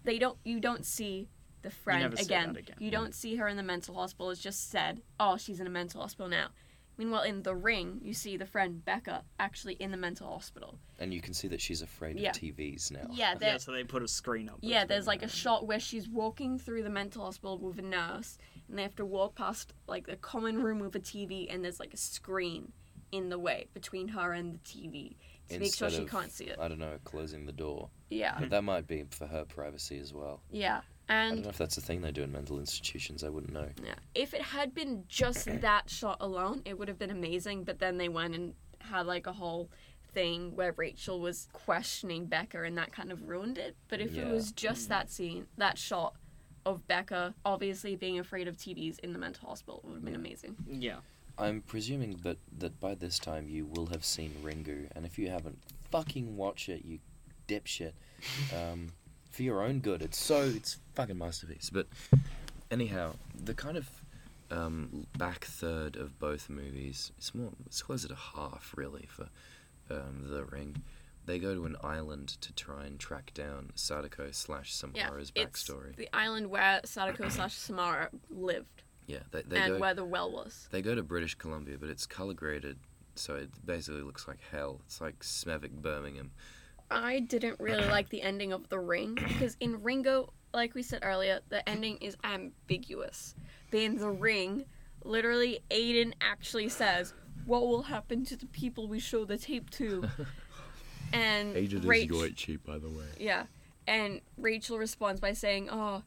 [0.04, 1.28] they don't you don't see
[1.62, 2.50] the friend never again.
[2.56, 2.76] again.
[2.78, 4.30] You don't see her in the mental hospital.
[4.30, 6.48] It's just said, "Oh, she's in a mental hospital now."
[6.96, 10.78] Meanwhile, in the ring, you see the friend Becca actually in the mental hospital.
[11.00, 12.30] and you can see that she's afraid Yeah.
[12.30, 13.08] of TVs now.
[13.10, 14.58] Yeah, there, Yeah, so they put a screen up.
[14.62, 18.38] yeah, there's like a shot where she's walking through the mental hospital with a nurse,
[18.68, 21.80] and they have to walk past like the common room with a TV, and there's
[21.80, 22.72] like a screen
[23.10, 25.16] in the way between her and the TV
[25.50, 26.58] to make sure she of, can't see it.
[26.60, 27.90] I don't know, closing the door.
[28.10, 30.40] Yeah, But that might be for her privacy as well.
[30.50, 33.22] yeah, I don't and know if that's a thing they do in mental institutions.
[33.24, 33.68] I wouldn't know.
[33.84, 37.64] yeah, if it had been just that shot alone, it would have been amazing.
[37.64, 39.70] But then they went and had like a whole
[40.12, 43.76] thing where Rachel was questioning Becca, and that kind of ruined it.
[43.88, 46.14] But if it was just that scene, that shot
[46.64, 50.14] of Becca obviously being afraid of TVs in the mental hospital, it would have been
[50.14, 50.56] amazing.
[50.66, 50.98] Yeah.
[51.38, 55.28] I'm presuming that that by this time you will have seen Ringu, and if you
[55.30, 55.58] haven't,
[55.90, 56.98] fucking watch it, you
[57.48, 57.92] dipshit.
[58.54, 58.88] Um,
[59.30, 61.70] for your own good, it's so it's fucking masterpiece.
[61.70, 61.88] But
[62.70, 63.88] anyhow, the kind of
[64.50, 69.28] um, back third of both movies, it's more it's closer to half really for
[69.90, 70.82] um, the Ring.
[71.26, 75.62] They go to an island to try and track down Sadako slash Yeah, Samara's it's
[75.64, 75.96] backstory.
[75.96, 79.78] the island where Sadako slash Samara lived Yeah, they, they and go.
[79.80, 80.68] where the well was.
[80.70, 82.78] They go to British Columbia, but it's color graded,
[83.14, 84.80] so it basically looks like hell.
[84.86, 86.30] It's like Smevik Birmingham.
[86.90, 91.00] I didn't really like the ending of The Ring because in Ringu, like we said
[91.02, 93.34] earlier, the ending is ambiguous.
[93.70, 94.64] But in The Ring,
[95.02, 97.14] literally, Aidan actually says,
[97.46, 100.08] "What will happen to the people we show the tape to?"
[101.12, 103.04] And Aidan Rach- cheap, by the way.
[103.20, 103.44] yeah,
[103.86, 106.02] and Rachel responds by saying, "Oh,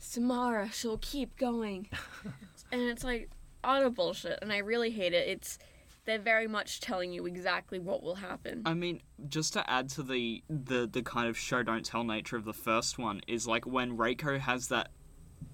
[0.00, 1.88] Samara, she'll keep going,"
[2.72, 3.30] and it's like
[3.62, 5.28] utter bullshit, and I really hate it.
[5.28, 5.58] It's
[6.06, 8.62] they're very much telling you exactly what will happen.
[8.64, 12.36] I mean, just to add to the the the kind of show don't tell nature
[12.36, 14.88] of the first one is like when Reiko has that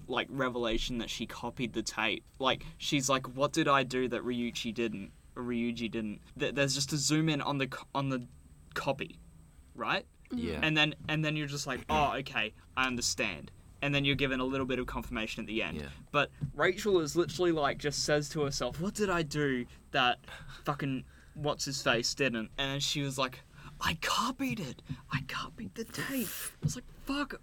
[0.07, 2.23] like revelation that she copied the tape.
[2.39, 6.21] Like she's like, "What did I do that Ryuichi didn't?" Or Ryuji didn't.
[6.39, 8.25] Th- There's just a zoom in on the co- on the
[8.73, 9.19] copy,
[9.75, 10.05] right?
[10.31, 10.59] Yeah.
[10.63, 13.51] And then and then you're just like, "Oh, okay, I understand."
[13.87, 15.77] And then you're given a little bit of confirmation at the end.
[15.77, 15.87] Yeah.
[16.11, 20.19] But Rachel is literally like just says to herself, "What did I do that
[20.65, 23.43] fucking what's his face didn't?" And she was like,
[23.79, 24.81] "I copied it.
[25.09, 26.27] I copied the tape."
[26.61, 27.39] I was like, "Fuck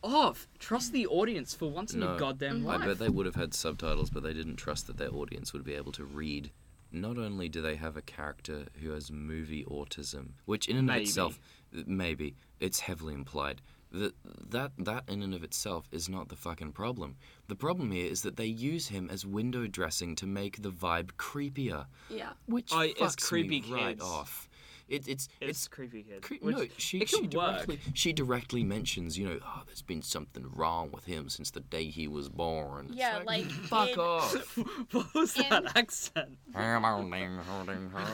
[0.00, 0.46] off!
[0.60, 2.10] Trust the audience for once in No.
[2.10, 4.96] your goddamn I life." bet they would have had subtitles, but they didn't trust that
[4.96, 6.52] their audience would be able to read.
[6.92, 11.02] Not only do they have a character who has movie autism, which in and Maybe.
[11.02, 11.40] of itself,
[11.72, 13.60] maybe it's heavily implied.
[13.92, 14.14] That
[14.50, 17.16] that that in and of itself is not the fucking problem.
[17.48, 21.12] The problem here is that they use him as window dressing to make the vibe
[21.18, 22.30] creepier, yeah.
[22.46, 24.48] which Oh, it's fucks creepy me right off.
[24.88, 26.22] It, it's it's, it's creepy kid.
[26.22, 27.50] Cre- which- no, she it she could work.
[27.66, 31.60] directly she directly mentions, you know, oh, there's been something wrong with him since the
[31.60, 32.86] day he was born.
[32.90, 34.56] It's Yeah, like, fuck in- off.
[34.92, 36.38] what was In- that accent?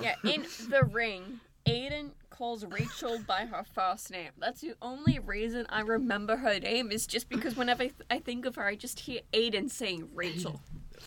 [0.02, 4.30] Yeah, in The Ring, Aidan calls Rachel by her first name.
[4.38, 8.18] That's the only reason I remember her name is just because whenever I, th- I
[8.18, 10.60] think of her, I just hear Aidan saying Rachel.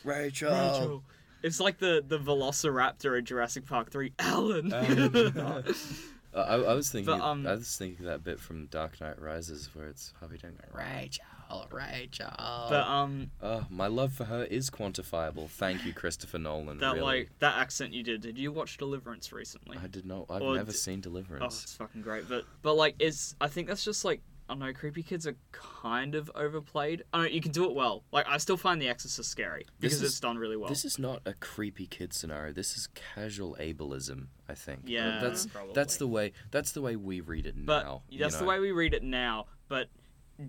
[0.03, 0.51] Rachel.
[0.51, 1.03] Rachel.
[1.41, 4.73] It's like the the Velociraptor in Jurassic Park Three, Alan.
[4.73, 5.61] Uh,
[6.33, 9.69] I, I was thinking, But, um, I was thinking that bit from Dark Knight Rises
[9.73, 11.25] where it's Harvey Dent going, Rachel,
[11.71, 12.31] Rachel.
[12.37, 15.49] but um, oh, my love for her is quantifiable.
[15.49, 16.77] Thank you, Christopher Nolan.
[16.79, 17.01] that really.
[17.01, 18.21] like that accent you did.
[18.21, 19.77] Did you watch Deliverance recently?
[19.81, 20.25] I did not.
[20.29, 21.63] I've Or never d- seen Oh, Deliverance.
[21.63, 22.27] it's fucking great.
[22.29, 24.73] But but like, it's I think that's just like I don't know.
[24.73, 27.03] Creepy kids are kind of overplayed.
[27.13, 27.31] I don't know.
[27.31, 28.03] You can do it well.
[28.11, 30.69] Like I still find The Exorcist scary This because is- it's done really well.
[30.69, 32.51] This is not a creepy kid scenario.
[32.51, 34.27] This is casual ableism.
[34.47, 34.81] I think.
[34.85, 35.73] Yeah, that's probably.
[35.75, 36.31] that's the way.
[36.49, 38.01] That's the way we read it but now.
[38.09, 39.45] you that's the way we read it now.
[39.67, 39.87] But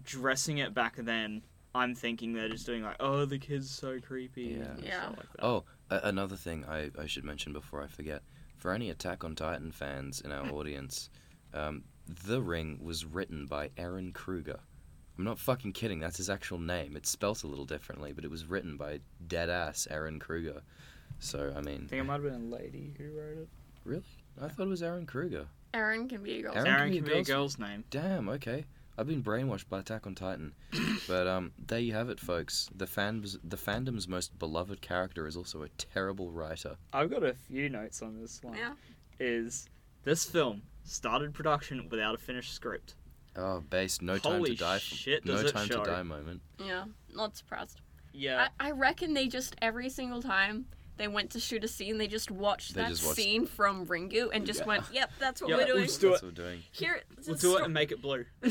[0.04, 1.42] dressing it back then,
[1.74, 4.58] I'm thinking they're just doing like, oh, the kid's so creepy.
[4.60, 4.74] Yeah.
[4.82, 5.06] Yeah.
[5.08, 5.44] Like that.
[5.44, 8.22] Oh, a- another thing I, I should mention before I forget.
[8.56, 11.08] For any Attack on Titan fans in our audience,
[11.54, 11.84] um,
[12.26, 14.60] The Ring was written by Ehren Kruger.
[15.16, 16.00] I'm not fucking kidding.
[16.00, 16.96] That's his actual name.
[16.96, 20.62] It's spelt a little differently, but it was written by dead ass Ehren Kruger.
[21.18, 23.48] So I mean, I think it might have been a lady who wrote it.
[23.84, 24.02] really,
[24.40, 25.46] I thought it was Ehren Kruger.
[25.74, 26.52] Aaron can be a girl.
[26.54, 27.84] Aaron Aaron can be can a be a girl's- girl's name.
[27.90, 28.28] Damn.
[28.30, 28.64] Okay.
[28.98, 30.52] I've been brainwashed by Attack on Titan,
[31.08, 32.68] but um, there you have it, folks.
[32.74, 36.76] The fans, the fandom's most beloved character is also a terrible writer.
[36.92, 38.56] I've got a few notes on this one.
[38.56, 38.72] Yeah.
[39.18, 39.68] Is
[40.04, 42.94] this film started production without a finished script?
[43.36, 44.78] Oh, base, no time Holy to die.
[44.78, 45.82] shit, no does it time show.
[45.84, 46.40] to die moment.
[46.58, 46.84] Yeah,
[47.14, 47.80] not surprised.
[48.12, 48.48] Yeah.
[48.58, 50.66] I, I reckon they just every single time
[51.00, 53.86] they went to shoot a scene, they just watched They that just watched- scene from
[53.86, 54.66] Ringu and just Yeah.
[54.66, 56.26] went, "Yep, that's what Yeah, we're doing." let's do That's it.
[56.26, 56.62] what we're doing.
[56.72, 58.26] Here, We'll do it sto- and make it blue.
[58.42, 58.48] the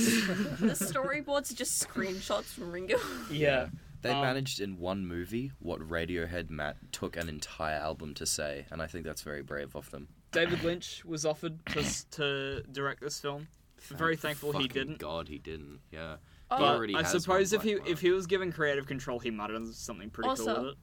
[0.80, 3.00] storyboards are just screenshots from Ringu.
[3.32, 3.70] Yeah.
[4.02, 8.66] They Um, managed in one movie what Radiohead Matt took an entire album to say,
[8.72, 10.08] and I think that's very brave of them.
[10.32, 13.48] David Lynch was offered to s- to direct this film.
[13.92, 14.98] I'm very thankful he Fucking didn't.
[15.00, 15.82] God, he didn't.
[15.92, 16.18] Yeah.
[16.52, 18.52] Oh, He But already I has suppose one if he black if he was given
[18.52, 20.78] creative control, he might have done something pretty Also- cool with it.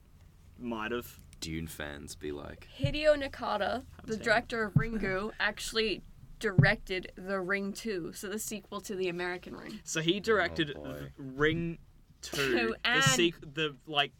[0.59, 1.19] Might have.
[1.39, 6.01] Dune fans be like, Hideo Nakata, the seen director of Ringu, actually
[6.39, 9.79] directed The Ring 2, so the sequel to the American Ring.
[9.83, 11.07] So he directed Oh, boy.
[11.17, 11.79] Ring
[12.21, 14.11] Two, Two, the and- sequ- the like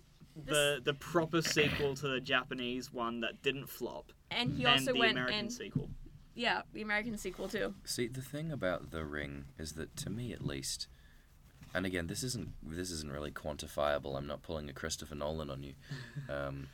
[0.45, 4.93] the the proper sequel to the Japanese one that didn't flop, And he and also
[4.93, 5.89] the went American and sequel.
[6.35, 7.73] yeah, the American sequel too.
[7.85, 10.87] See, the thing about The Ring is that, to me at least,
[11.73, 14.15] and again, this isn't this isn't really quantifiable.
[14.15, 15.73] I'm not pulling a Christopher Nolan on you.
[16.29, 16.67] Um,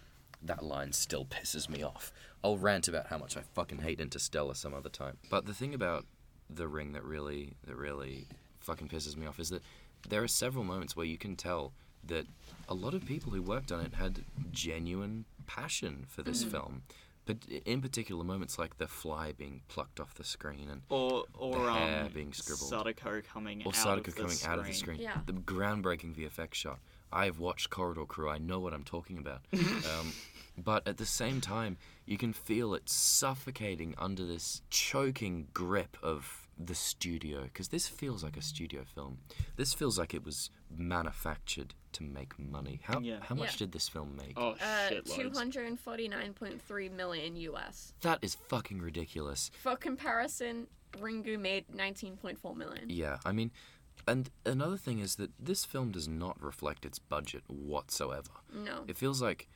[0.44, 2.12] that line still pisses me off.
[2.44, 5.18] I'll rant about how much I fucking hate Interstellar some other time.
[5.30, 6.06] But the thing about
[6.50, 8.28] The Ring that really that really
[8.60, 9.62] fucking pisses me off is that
[10.10, 11.72] there are several moments where you can tell
[12.06, 12.26] that
[12.68, 16.84] a lot of people who worked on it had genuine passion for this film.
[17.26, 21.54] But in particular moments like the fly being plucked off the screen and Or or
[21.66, 22.68] The hair um, being scribbled.
[22.70, 24.52] Sadako coming or out Sadako of the coming screen.
[24.52, 25.00] out of the screen.
[25.00, 25.18] Yeah.
[25.26, 26.80] The groundbreaking VFX shot.
[27.14, 28.30] I have watched Corridor Crew.
[28.30, 29.42] I know what I'm talking about.
[29.54, 30.12] um,
[30.58, 36.48] but at the same time, you can feel it suffocating under this choking grip of
[36.58, 37.44] the studio.
[37.44, 39.20] Because this feels like a studio film.
[39.56, 42.80] This feels like it was manufactured to make money.
[42.84, 43.20] How Yeah.
[43.22, 43.58] how much Yeah.
[43.60, 44.34] did this film make?
[44.38, 47.94] Oh Uh, shit, two hundred and forty-nine point three million U.S.
[48.02, 49.52] That is fucking ridiculous.
[49.62, 52.90] For comparison, Ringu made nineteen point four million.
[52.90, 53.52] Yeah, I mean,
[54.08, 58.32] and another thing is that this film does not reflect its budget whatsoever.
[58.54, 58.84] No.
[58.88, 59.48] It feels like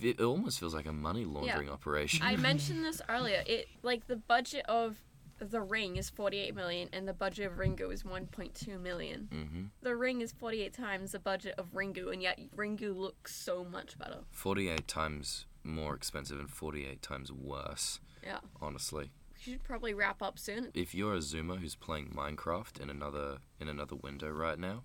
[0.00, 2.24] it almost feels like a money laundering operation.
[2.24, 3.42] I mentioned this earlier.
[3.46, 4.96] It like the budget of
[5.38, 9.28] The Ring is 48 million and the budget of Ringu is 1.2 million.
[9.30, 13.64] hmm The Ring is 48 times the budget of Ringu, and yet Ringu looks so
[13.64, 14.20] much better.
[14.30, 18.38] 48 times more expensive and 48 times worse, Yeah.
[18.62, 19.10] honestly.
[19.46, 20.70] We should probably wrap up soon.
[20.74, 24.82] If you're a zoomer who's playing Minecraft in another in another window right now,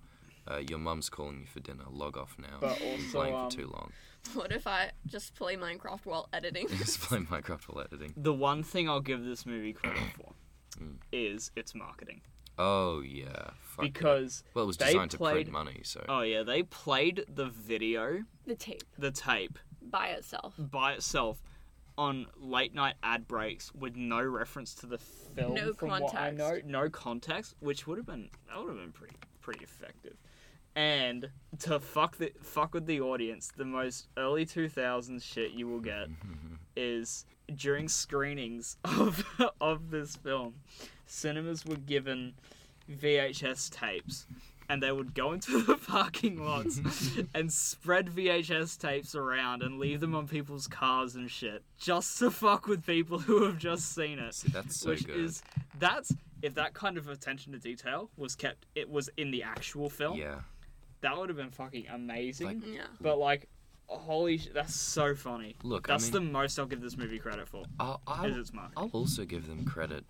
[0.48, 1.86] uh, your mum's calling you for dinner.
[1.90, 2.58] Log off now.
[2.60, 3.92] But You've been also, playing um, for too long.
[4.36, 6.68] What if I just play Minecraft while editing?
[6.78, 8.14] Just play Minecraft while editing.
[8.16, 10.34] The one thing I'll give this movie credit for
[10.80, 10.98] Mm.
[11.12, 12.22] is its marketing.
[12.60, 13.50] Oh yeah.
[13.64, 13.90] Fuck yeah.
[13.92, 17.26] because well, it was they designed to played- print money, so oh yeah, they played
[17.28, 20.54] the video, the tape the tape by itself.
[20.60, 21.42] by itself
[21.98, 26.32] on late night ad breaks with no reference to the film No from what I
[26.32, 30.16] know, no context, which would have been that would have been pretty pretty effective.
[30.76, 31.30] And
[31.60, 36.08] to fuck the fuck with the audience, the most early 2000s shit you will get
[36.76, 37.26] is
[37.56, 39.26] during screenings of
[39.60, 40.56] of this film,
[41.06, 42.34] cinemas were given
[42.90, 44.26] VHS tapes
[44.72, 46.80] and they would go into the parking lots
[47.36, 52.32] and spread VHS tapes around and leave them on people's cars and shit just to
[52.32, 54.34] fuck with people who have just seen it.
[54.34, 55.18] See, that's so which good.
[55.18, 55.44] is
[55.78, 59.90] that's if that kind of attention to detail was kept it was in the actual
[59.90, 60.40] film, yeah.
[61.02, 62.64] that would have been fucking amazing.
[62.66, 62.84] Yeah.
[63.02, 63.50] but like
[63.88, 65.58] holy sh- that's so funny.
[65.64, 67.64] Look, I that's mean- the most I'll give this movie credit for.
[67.78, 68.54] I'll, I'll, its.
[68.78, 70.06] I'll also give them credit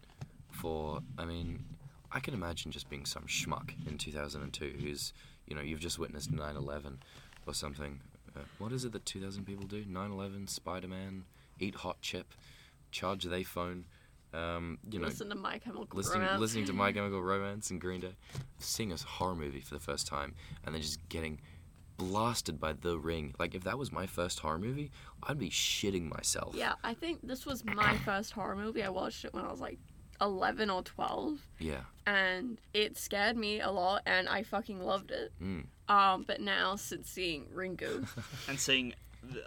[0.52, 1.00] for.
[1.18, 1.64] I mean,
[2.12, 5.14] I can imagine just being some schmuck in 2002 who's,
[5.48, 6.98] you know, you've just witnessed 9/11
[7.48, 8.02] or something.
[8.36, 9.84] Uh, what is it that 2,000 people do?
[9.86, 11.24] 9/11, Spider-Man,
[11.60, 12.34] eat hot chip,
[12.92, 13.86] charge they phone.
[14.34, 16.40] Um, you know, Listen to My Chemical listening Romance.
[16.40, 18.16] listening to My Chemical Romance and Green Day,
[18.60, 20.36] seeing a horror movie for the first time,
[20.66, 21.42] and then just getting
[21.98, 23.36] blasted by The Ring.
[23.38, 24.90] Like if that was my first horror movie,
[25.24, 26.56] I'd be shitting myself.
[26.56, 28.84] Yeah, I think this was my first horror movie.
[28.84, 29.80] I watched it when I was like
[30.22, 31.82] 11 or 12 Yeah.
[32.06, 35.32] and it scared me a lot and I fucking loved it.
[35.42, 35.66] Mm.
[35.90, 38.08] Um, but now since seeing Ringu,
[38.48, 38.94] and seeing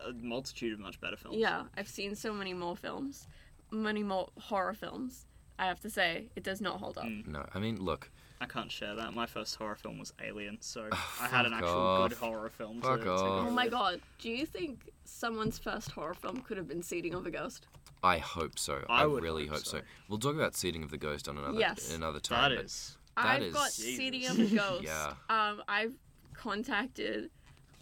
[0.07, 1.37] a multitude of much better films.
[1.39, 3.27] yeah, I've seen so many more films,
[3.71, 5.27] many more horror films.
[5.59, 7.05] I have to say, it does not hold up.
[7.05, 7.29] Mm.
[7.29, 8.11] No, I mean, look,
[8.41, 9.15] I can't share that.
[9.15, 12.09] My first horror film was Alien, so I had an actual off.
[12.11, 12.81] good horror film.
[12.83, 13.21] Fuck to, to off.
[13.21, 17.15] go Oh my god, do you think someone's first horror film could have been Seeding
[17.15, 17.67] of a Ghost?
[18.05, 18.85] I hope so.
[18.89, 19.79] I I, really hope hope so.
[19.79, 19.85] so.
[20.09, 21.95] We'll talk about Seeding of the Ghost on another Yes.
[21.95, 22.51] another time.
[22.51, 22.97] That but is.
[23.17, 23.97] That I've is- got Jesus.
[23.97, 24.83] Seeding of a Ghost.
[24.85, 25.15] Yeah.
[25.31, 25.95] Um, I've
[26.35, 27.31] contacted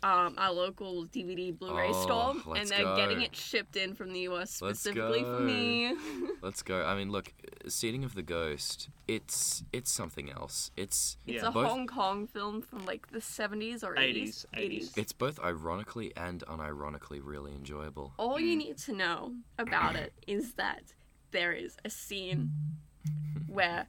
[0.02, 2.96] um, our local DVD Blu-ray Oh, store, and let's they're go.
[2.96, 5.94] getting it shipped in from the US specifically for me.
[6.42, 6.84] Let's go.
[6.84, 7.32] I mean, look,
[7.68, 8.88] Seeding of the Ghost.
[9.06, 10.70] It's it's something else.
[10.76, 11.48] It's It's Yeah.
[11.48, 14.44] a Both- Hong Kong film from like the 70s or 80s.
[14.54, 14.98] 80s, 80s.
[14.98, 18.12] it's both ironically and unironically really enjoyable.
[18.18, 20.82] All you need to know about it is that
[21.30, 22.50] there is a scene
[23.46, 23.86] where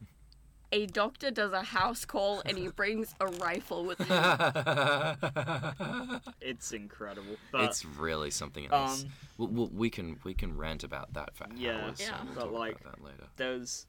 [0.74, 4.08] a doctor does a house call and he brings a rifle with him.
[6.42, 7.36] It's incredible.
[7.52, 9.04] But it's really something else.
[9.04, 12.00] um, we we we can we can rant about that for Yeah, hours.
[12.02, 12.20] Yeah.
[12.20, 13.24] and we'll but, talk like, about that later.
[13.38, 13.88] there's,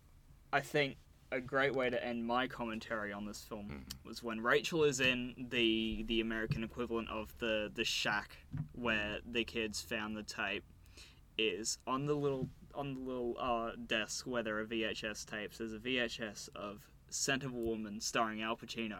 [0.53, 0.97] I think,
[1.33, 4.07] a great way to end my commentary on this film Mm.
[4.09, 8.37] was when Rachel is in the the American equivalent of the the shack
[8.73, 10.65] where the kids found the tape.
[11.37, 15.59] Is on the little on the little uh, desk where there are VHS tapes.
[15.59, 18.99] There's a VHS of Scent of a Woman starring Al Pacino,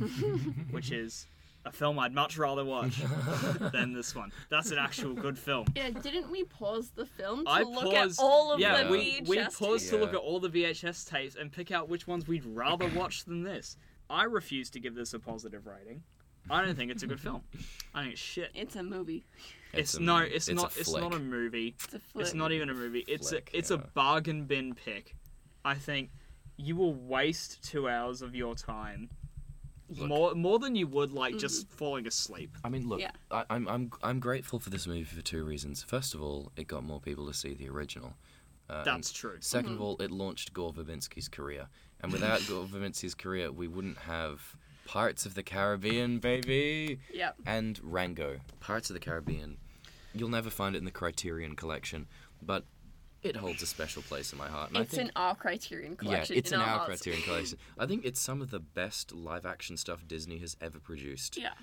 [0.70, 1.26] which is
[1.64, 3.02] a film I'd much rather watch
[3.72, 4.30] than this one.
[4.50, 5.66] That's an actual good film.
[5.74, 8.90] Yeah, didn't we pause the film to I look paused, at all of yeah, the
[8.90, 12.06] we, we VHS paused to look at all the VHS tapes and pick out which
[12.06, 13.76] ones we'd rather watch than this.
[14.08, 16.02] I refuse to give this a positive rating.
[16.48, 17.42] I don't think it's a good film.
[17.92, 18.50] I think it's shit.
[18.54, 19.26] It's a movie.
[19.78, 20.76] It's, a- no, it's, a not.
[20.76, 21.74] It's not a movie.
[21.84, 22.24] It's a flick.
[22.26, 23.04] It's not even a movie.
[23.08, 25.14] It's Flick, a it's a bargain bin pick.
[25.64, 26.10] I think
[26.56, 29.10] you will waste two hours of your time
[29.88, 30.08] Look.
[30.08, 32.56] more more than you would like just falling asleep.
[32.64, 33.10] I mean, look, Yeah.
[33.30, 35.82] I, I'm I'm I'm grateful for this movie for two reasons.
[35.82, 38.14] First of all, it got more people to see the original.
[38.68, 39.36] Uh, That's true.
[39.38, 41.68] 2nd of all, it launched Gore Verbinski's career,
[42.00, 44.56] and without Gore Verbinski's career, we wouldn't have
[44.86, 47.36] Pirates of the Caribbean, baby, Yep.
[47.46, 48.40] and Rango.
[48.58, 49.58] Pirates of the Caribbean,
[50.18, 52.06] you'll never find it in the Criterion collection,
[52.42, 52.64] but
[53.22, 54.68] it holds a special place in my heart.
[54.68, 56.06] And I It's think, in our Criterion collection.
[56.12, 56.36] yeah, collection.
[56.36, 56.86] it's in our hearts.
[57.02, 57.58] Criterion collection.
[57.78, 61.36] I think it's some of the best live action stuff Disney has ever produced.
[61.36, 61.54] Yeah.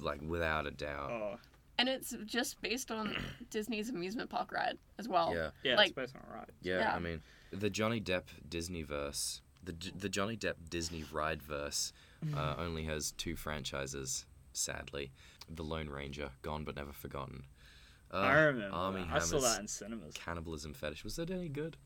[0.00, 1.10] Like without a doubt.
[1.10, 1.38] Oh,
[1.78, 3.16] And it's just based on
[3.50, 5.32] Disney's amusement park ride as well.
[5.34, 5.50] Yeah.
[5.62, 6.52] yeah, Like- it's based on a ride.
[6.60, 6.94] Yeah, Yeah.
[6.94, 11.92] I mean, the Johnny Depp Disney verse, the the Johnny Depp Disney ride verse,
[12.36, 14.26] uh, only has two franchises.
[14.52, 15.12] Sadly,
[15.48, 17.44] The Lone Ranger, Gone but Never Forgotten.
[18.12, 18.74] Uh, I remember.
[18.74, 19.16] Army that.
[19.16, 20.14] I saw that in cinemas.
[20.14, 21.04] Cannibalism Fetish.
[21.04, 21.76] Was that any good?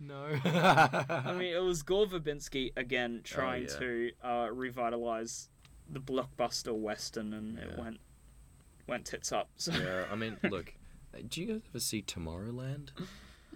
[0.00, 0.26] No.
[0.44, 3.78] I mean, it was Gore Verbinski again trying yeah.
[3.78, 5.48] to uh, revitalize
[5.90, 7.98] the blockbuster western, and it went
[8.86, 9.48] went tits up.
[9.56, 10.74] So yeah, I mean, look.
[11.14, 12.90] uh, Do you guys ever see Tomorrowland?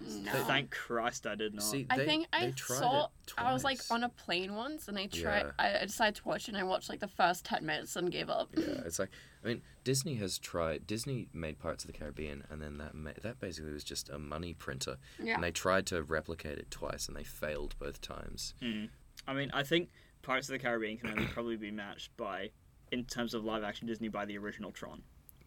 [0.07, 0.31] No.
[0.45, 1.63] thank Christ I did not.
[1.63, 3.07] See, I think I saw.
[3.37, 5.45] I was like on a plane once, and I tried.
[5.45, 5.51] Yeah.
[5.59, 8.11] I I decided to watch it, and I watched like the first ten minutes and
[8.11, 8.49] gave up.
[8.55, 9.09] Yeah, it's like
[9.43, 10.87] I mean, Disney has tried.
[10.87, 14.17] Disney made Pirates of the Caribbean, and then that ma- that basically was just a
[14.19, 14.97] money printer.
[15.21, 15.35] Yeah.
[15.35, 18.53] And they tried to replicate it twice, and they failed both times.
[18.61, 18.89] Mm.
[19.27, 19.89] I mean, I think
[20.21, 22.51] Pirates of the Caribbean can only probably be matched by,
[22.91, 25.03] in terms of live action Disney, by the original Tron,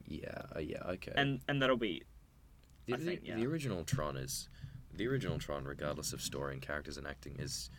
[0.07, 1.12] Yeah, uh, yeah, okay.
[1.16, 2.02] and and that'll be
[2.87, 3.37] the, think, the, yeah.
[3.37, 4.49] the original Tron is
[4.95, 7.70] the original Tron, regardless of story and characters and acting, is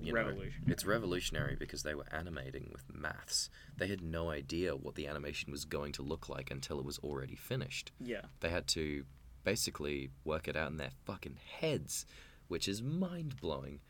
[0.00, 0.52] you know, Revolutionary.
[0.66, 3.50] it's revolutionary because they were animating with maths.
[3.76, 6.98] They had no idea what the animation was going to look like until it was
[6.98, 7.92] already finished.
[8.00, 8.22] yeah.
[8.40, 9.04] They had to
[9.44, 12.04] basically work it out in their fucking heads,
[12.48, 13.80] which is mind blowing.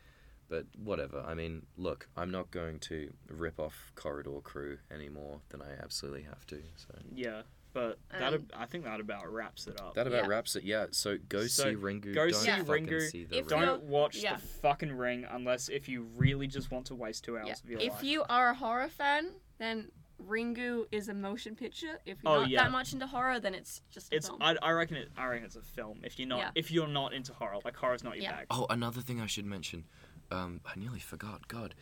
[0.49, 1.21] But whatever.
[1.27, 5.73] I mean, look, I'm not going to rip off Corridor Crew any more than I
[5.83, 6.61] absolutely have to.
[6.77, 7.41] So Yeah,
[7.77, 9.93] but that Um, I think that about wraps it up.
[9.93, 10.27] that about Yeah.
[10.29, 10.63] wraps it.
[10.63, 10.87] Yeah.
[10.91, 12.11] So go So, see Ringu.
[12.13, 13.09] go Don't see fucking Ringu.
[13.11, 13.61] See the If Ring.
[13.61, 14.35] Don't watch yeah.
[14.37, 17.53] the fucking ring unless if you really just want to waste two hours Yeah.
[17.63, 17.99] of your If life.
[18.01, 21.99] If you are a horror fan, then Ringu is a motion picture.
[22.05, 22.63] If you're Oh, not yeah.
[22.63, 24.41] that much into horror, then it's just a it's film.
[24.41, 25.99] I, I reckon it I reckon it's a film.
[26.03, 26.51] If you're not Yeah.
[26.55, 28.37] if you're not into horror, like horror's not your Yeah.
[28.37, 28.47] bag.
[28.49, 29.85] Oh, another thing I should mention.
[30.31, 31.47] Um, I nearly forgot.
[31.47, 31.75] God,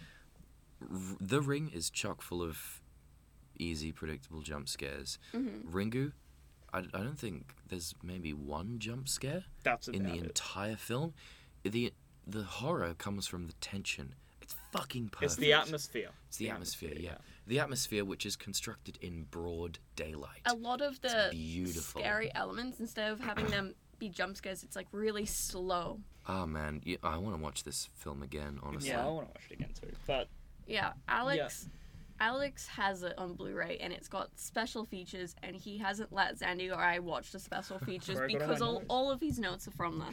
[0.81, 2.81] R- the Ring is chock full of
[3.57, 5.17] easy, predictable jump scares.
[5.33, 5.63] Mhm.
[5.71, 6.11] Ringu,
[6.73, 10.23] I, I don't think there's maybe one jump scare That's in the it.
[10.23, 11.13] entire film.
[11.63, 11.93] The
[12.27, 14.15] the horror comes from the tension.
[14.41, 15.23] It's fucking perfect.
[15.31, 16.09] It's the atmosphere.
[16.27, 17.17] It's the, atmosphere, yeah.
[17.47, 20.41] The atmosphere which is constructed in broad daylight.
[20.45, 22.01] a lot of the beautiful.
[22.01, 25.99] scary elements, instead of having them be jump scares, it's like really slow.
[26.27, 28.59] Oh man, yeah, I want to watch this film again.
[28.63, 29.91] Honestly, Yeah, I want to watch it again too.
[30.07, 30.27] But
[30.67, 31.67] Yeah, Alex.
[32.19, 36.71] Alex has it on Blu-ray and it's got special features, and he hasn't let Zandy
[36.71, 38.85] or I watch the special features Where I got all because all, notes.
[38.89, 40.09] all of his notes are from there.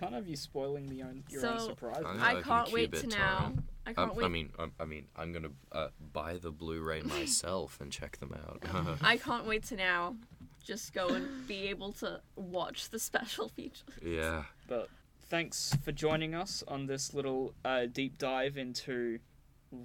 [0.00, 2.02] kind of you spoiling the own your So, own surprise.
[2.06, 3.38] I'm I can't wait to now.
[3.38, 3.64] torrent.
[3.86, 4.24] I can't Um, wait.
[4.24, 8.32] I mean, I, I mean, I'm gonna uh, buy the Blu-ray myself and check them
[8.34, 8.62] out.
[9.02, 10.16] I can't wait to now
[10.64, 13.84] just go and be able to watch the special features.
[14.02, 14.88] yeah, But
[15.28, 19.18] thanks for joining us on this little uh, deep dive into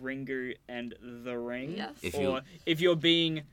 [0.01, 1.75] Ringu and the Ring.
[1.77, 1.93] Yes.
[2.01, 3.43] If or if you're being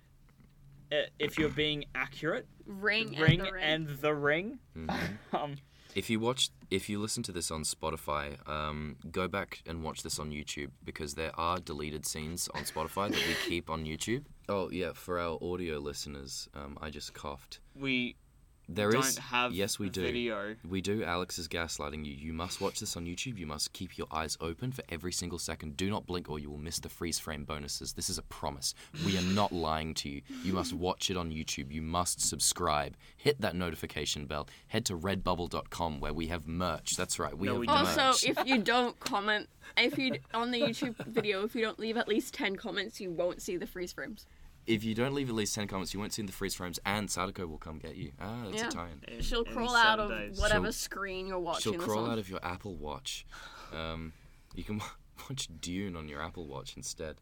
[0.93, 3.62] uh, if you're being accurate, Ring, Ring and the ring.
[3.64, 4.59] and the Ring.
[4.76, 5.18] Mhm.
[5.32, 5.57] Um,
[5.95, 10.03] if you watch, if you listen to this on Spotify, um, go back and watch
[10.03, 14.24] this on YouTube because there are deleted scenes on Spotify that we keep on YouTube.
[14.49, 17.61] Oh yeah, for our audio listeners, um, I just coughed.
[17.74, 18.14] we
[18.69, 20.03] There don't is- have yes, we do.
[20.03, 20.57] video.
[20.69, 21.05] We do.
[21.05, 22.12] Alex is gaslighting you.
[22.12, 23.39] You must watch this on YouTube.
[23.39, 25.77] You must keep your eyes open for every single second.
[25.77, 27.93] Do not blink or you will miss the freeze frame bonuses.
[27.93, 28.75] This is a promise.
[29.05, 30.23] We are not lying to you.
[30.43, 31.71] You must watch it on YouTube.
[31.71, 32.97] You must subscribe.
[33.17, 34.49] Hit that notification bell.
[34.67, 36.97] Head to redbubble.com where we have merch.
[36.97, 37.37] That's right.
[37.37, 37.85] We No, have we don't.
[37.85, 37.99] merch.
[37.99, 41.97] Also, if you don't comment, if you on the YouTube video, if you don't leave
[41.97, 44.27] at least ten comments, you won't see the freeze frames.
[44.67, 47.11] If you don't leave at least 10 comments, you won't see the freeze frames and
[47.11, 48.12] Sadako will come get you.
[48.21, 48.69] Ah, that's Yeah.
[48.69, 49.23] a tie-in.
[49.23, 50.39] She'll in crawl out of days.
[50.41, 53.27] whatever She'll- screen you're watching She'll crawl out of your Apple Watch.
[53.73, 54.12] Um,
[54.55, 54.81] you can
[55.31, 57.21] watch Dune on your Apple Watch instead.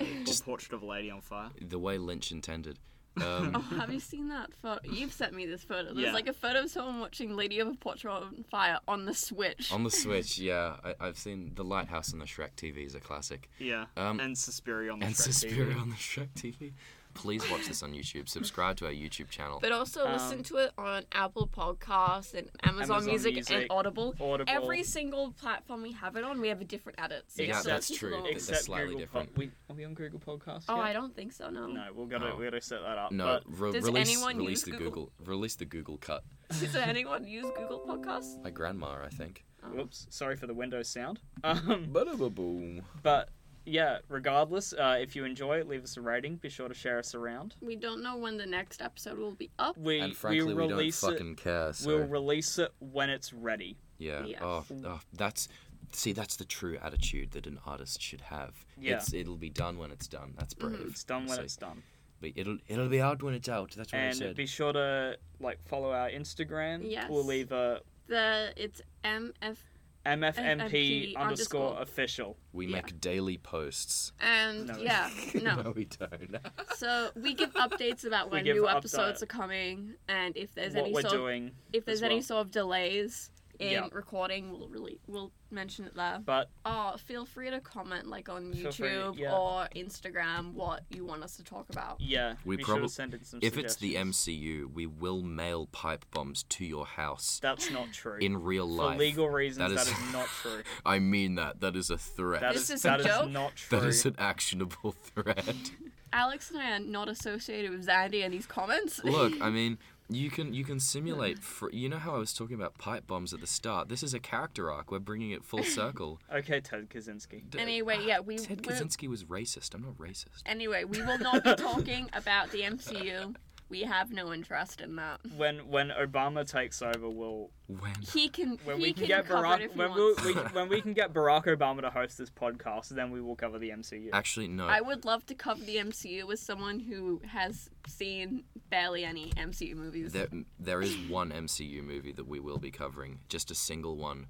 [0.00, 1.50] Uh, Or just Portrait of a Lady on Fire.
[1.60, 2.78] the way Lynch intended.
[3.20, 4.80] Oh, Um, have you seen that photo?
[4.90, 5.94] You've sent me this photo.
[5.94, 6.12] There's Yeah.
[6.12, 9.70] like a photo of someone watching Lady of a Portrait on Fire on the Switch.
[9.72, 13.00] on the Switch, yeah, I, I've seen The Lighthouse and the Shrek TV is a
[13.00, 13.48] classic.
[13.58, 13.86] Yeah.
[13.96, 15.80] Um, and Suspiria on the and Shrek Suspiria TV.
[15.80, 16.72] on the Shrek TV.
[17.14, 18.28] Please watch this on YouTube.
[18.28, 19.58] Subscribe to our YouTube channel.
[19.60, 23.66] But also Um, listen to it on Apple Podcasts and Amazon, Amazon Music, Music, and
[23.70, 24.14] Audible.
[24.20, 24.52] Audible.
[24.52, 27.24] Every single platform we have it on, we have a different edit.
[27.28, 28.10] So Yeah, that's true.
[28.10, 29.34] don't- It's- Except slightly Google different.
[29.34, 30.64] Po- we, are we on Google Podcasts?
[30.68, 30.84] Oh, yet?
[30.84, 31.50] I don't think so.
[31.50, 31.66] No.
[31.66, 32.36] No, we're gonna Oh.
[32.36, 33.12] we gotta set that up.
[33.12, 34.90] no, but re- Does release anyone release use the Google?
[34.90, 36.24] Google release the Google cut.
[36.50, 38.42] Does anyone use Google Podcasts?
[38.42, 39.44] My grandma, I think.
[39.62, 39.68] Oh.
[39.68, 41.20] whoops, sorry for the Windows sound.
[41.42, 42.82] Um, Boom.
[43.02, 43.28] but
[43.66, 46.36] yeah, regardless, uh, if you enjoy it, leave us a rating.
[46.36, 47.54] Be sure to share us around.
[47.60, 49.76] We don't know when the next episode will be up.
[49.78, 51.36] We And frankly, we we, don't release fucking it.
[51.38, 51.72] care.
[51.72, 53.76] So We'll release it when it's ready.
[53.98, 54.24] yeah.
[54.24, 54.40] Yes.
[54.42, 55.48] Oh, oh, that's
[55.92, 58.64] see, that's the true attitude that an artist should have.
[58.80, 58.96] Yeah.
[58.96, 60.34] It's it'll be done when it's done.
[60.36, 60.78] That's brave.
[60.78, 60.90] Mhm.
[60.90, 61.82] It's done when So- it's done.
[62.20, 63.72] But it'll it'll be out when it's out.
[63.76, 64.26] That's what I said.
[64.28, 66.90] And be sure to like follow our Instagram.
[66.90, 67.08] Yes.
[67.10, 69.58] We'll leave a The it's MF
[70.06, 71.82] MFMP MFMP underscore underscore.
[71.82, 72.36] official.
[72.52, 72.72] we yeah.
[72.76, 74.12] make daily posts.
[74.20, 74.76] and No.
[74.78, 75.54] yeah, no.
[75.62, 76.36] no, we don't.
[76.76, 80.74] So we give updates about when give new update- episodes are coming, and if there's
[80.74, 82.22] what any we're sort of, if there's any well.
[82.22, 83.88] sort of delays in Yeah.
[83.92, 86.20] recording, we'll really we'll mention it there.
[86.24, 89.36] But Oh, feel free to comment like on Feel free, YouTube yeah.
[89.36, 92.00] or Instagram what you want us to talk about.
[92.00, 93.94] yeah, We be sure send in some if it's the.
[93.94, 98.18] MCU, we will mail pipe bombs to your house That's not true.
[98.20, 100.62] in real life, For legal reasons, That that is- is, not true.
[100.86, 101.60] I mean that.
[101.60, 102.40] That is a threat.
[102.40, 103.30] That This is, is a that is joke?
[103.30, 103.78] not true.
[103.80, 105.70] that is an actionable threat.
[106.12, 109.02] Alex and I are not associated with Zandy and these comments.
[109.02, 109.78] Look, I mean,
[110.08, 111.38] you can you can simulate.
[111.42, 113.88] Fr- you know how I was talking about pipe bombs at the start.
[113.88, 114.90] This is a character arc.
[114.92, 116.20] We're bringing it full circle.
[116.32, 117.48] Okay, Ted Kaczynski.
[117.50, 119.74] D- anyway, yeah, we Ted we're- Kaczynski was racist.
[119.74, 120.42] I'm not racist.
[120.46, 123.34] Anyway, we will not be talking about the MCU.
[123.74, 125.18] We have no interest in that.
[125.36, 129.26] When when Obama takes over, we'll When He can when he we can, can, get
[129.26, 133.10] Barack when we, we when we can get Barack Obama to host this podcast, then
[133.10, 134.10] we will cover the MCU.
[134.12, 134.68] actually no.
[134.68, 139.74] I would love to cover the MCU with someone who has seen barely any MCU
[139.74, 140.12] movies.
[140.12, 140.28] There,
[140.60, 144.26] there is one MCU movie that we will be covering, just a single one.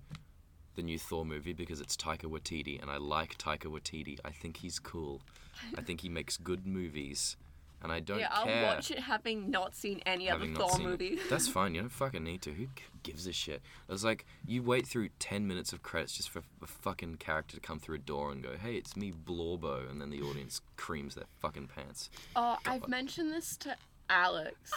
[0.75, 4.19] The new Thor movie because it's Taika Waititi, and I like Taika Waititi.
[4.25, 5.21] I think he's cool.
[5.77, 7.37] I think he makes good movies,
[7.85, 10.82] and I don't yeah, I'll watch it having not seen any other Thor it.
[10.82, 11.18] movie.
[11.30, 11.74] That's fine.
[11.76, 12.51] You don't fucking need to.
[12.53, 12.66] Who
[13.05, 13.62] gives a shit?
[13.89, 17.61] It's like you wait through ten minutes of credits just for a fucking character to
[17.61, 21.14] come through a door and go, "Hey, it's me, Blorbo," and then the audience creams
[21.14, 22.11] their fucking pants.
[22.35, 23.76] Oh, I've mentioned this to
[24.11, 24.72] Alex,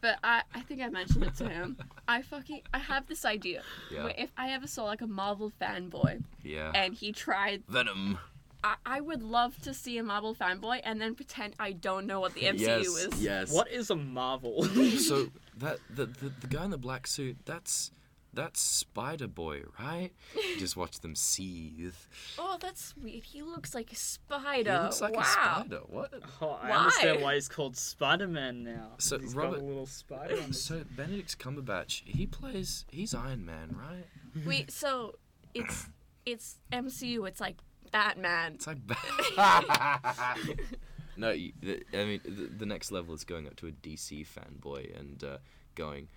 [0.00, 1.76] but I, I think I mentioned it to him.
[2.08, 4.04] I fucking I have this idea Yeah.
[4.04, 6.72] where if I ever saw like a Marvel fanboy Yeah.
[6.74, 8.18] and he tried, Venom.
[8.64, 12.20] I, I would love to see a Marvel fanboy and then pretend I don't know
[12.20, 12.86] what the MCU yes.
[12.86, 13.22] is.
[13.22, 13.52] Yes.
[13.52, 14.62] What is a Marvel?
[14.98, 17.90] so that the, the the guy in the black suit, that's
[18.34, 20.10] that's Spider Boy, right?
[20.34, 21.94] You just watch them seethe.
[22.38, 23.24] Oh, that's weird.
[23.24, 24.72] He looks like a spider.
[24.72, 25.22] He looks like wow.
[25.22, 25.80] a spider.
[25.86, 26.14] What?
[26.40, 26.76] oh, I Why?
[26.76, 28.92] understand why he's called Spider Man now.
[28.98, 33.14] So, he's Robert- got a little spider on his So Benedict Cumberbatch, he plays he's
[33.14, 34.06] Iron Man, right?
[34.46, 35.16] Wait, so
[35.52, 35.90] it's
[36.24, 37.28] it's MCU.
[37.28, 37.56] It's like
[37.92, 38.54] Batman.
[38.54, 38.96] It's like Ba-
[41.16, 44.26] no, you- the, I mean the, the next level is going up to a DC
[44.26, 45.38] fanboy and uh,
[45.74, 46.08] going,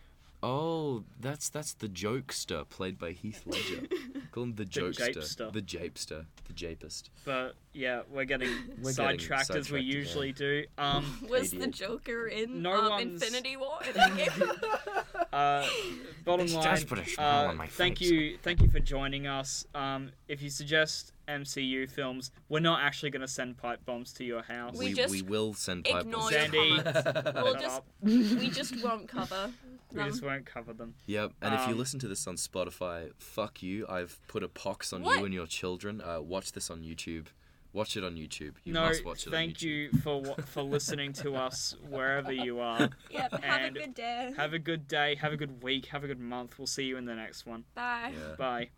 [0.45, 3.87] "Oh, that's that's the jokester played by Heath Ledger.
[4.31, 5.51] Call him the jokester, japester.
[5.53, 8.49] the japester, the japist." But yeah, we're getting
[8.81, 10.63] We're getting sidetracked as we sidetracked usually do.
[10.77, 11.71] Um, Was the Idiot.
[11.73, 13.79] Joker in No um, one's- Infinity War?
[13.87, 14.51] in that game?
[15.33, 15.67] uh,
[16.23, 18.09] bottom It's line, just put a smile uh, on my thank face.
[18.11, 19.65] you, thank you for joining us.
[19.73, 24.23] Um, if you suggest MCU films, we're not actually going to send pipe bombs to
[24.23, 24.77] your house.
[24.77, 26.31] We We, just we will send pipe ignore bombs.
[26.31, 27.33] your Sandy, comments.
[27.35, 29.49] We'll just we just won't cover.
[29.91, 30.95] We just won't cover them.
[31.05, 33.85] Yep, and if you Um, listen to this on Spotify, fuck you.
[33.87, 35.19] I've put a pox on What?
[35.19, 36.01] you and your children.
[36.01, 37.27] Uh, watch this on YouTube.
[37.73, 38.53] Watch it on YouTube.
[38.63, 39.63] You no, must watch it thank on YouTube.
[39.63, 42.89] you for wa- for listening to us wherever you are.
[43.09, 43.31] Yep.
[43.31, 44.33] Have And a good day.
[44.37, 45.15] Have a good day.
[45.15, 45.87] Have a good week.
[45.87, 46.57] Have a good month.
[46.57, 47.65] We'll see you in the next one.
[47.75, 48.13] Bye.
[48.17, 48.35] Yeah.
[48.37, 48.69] Bye.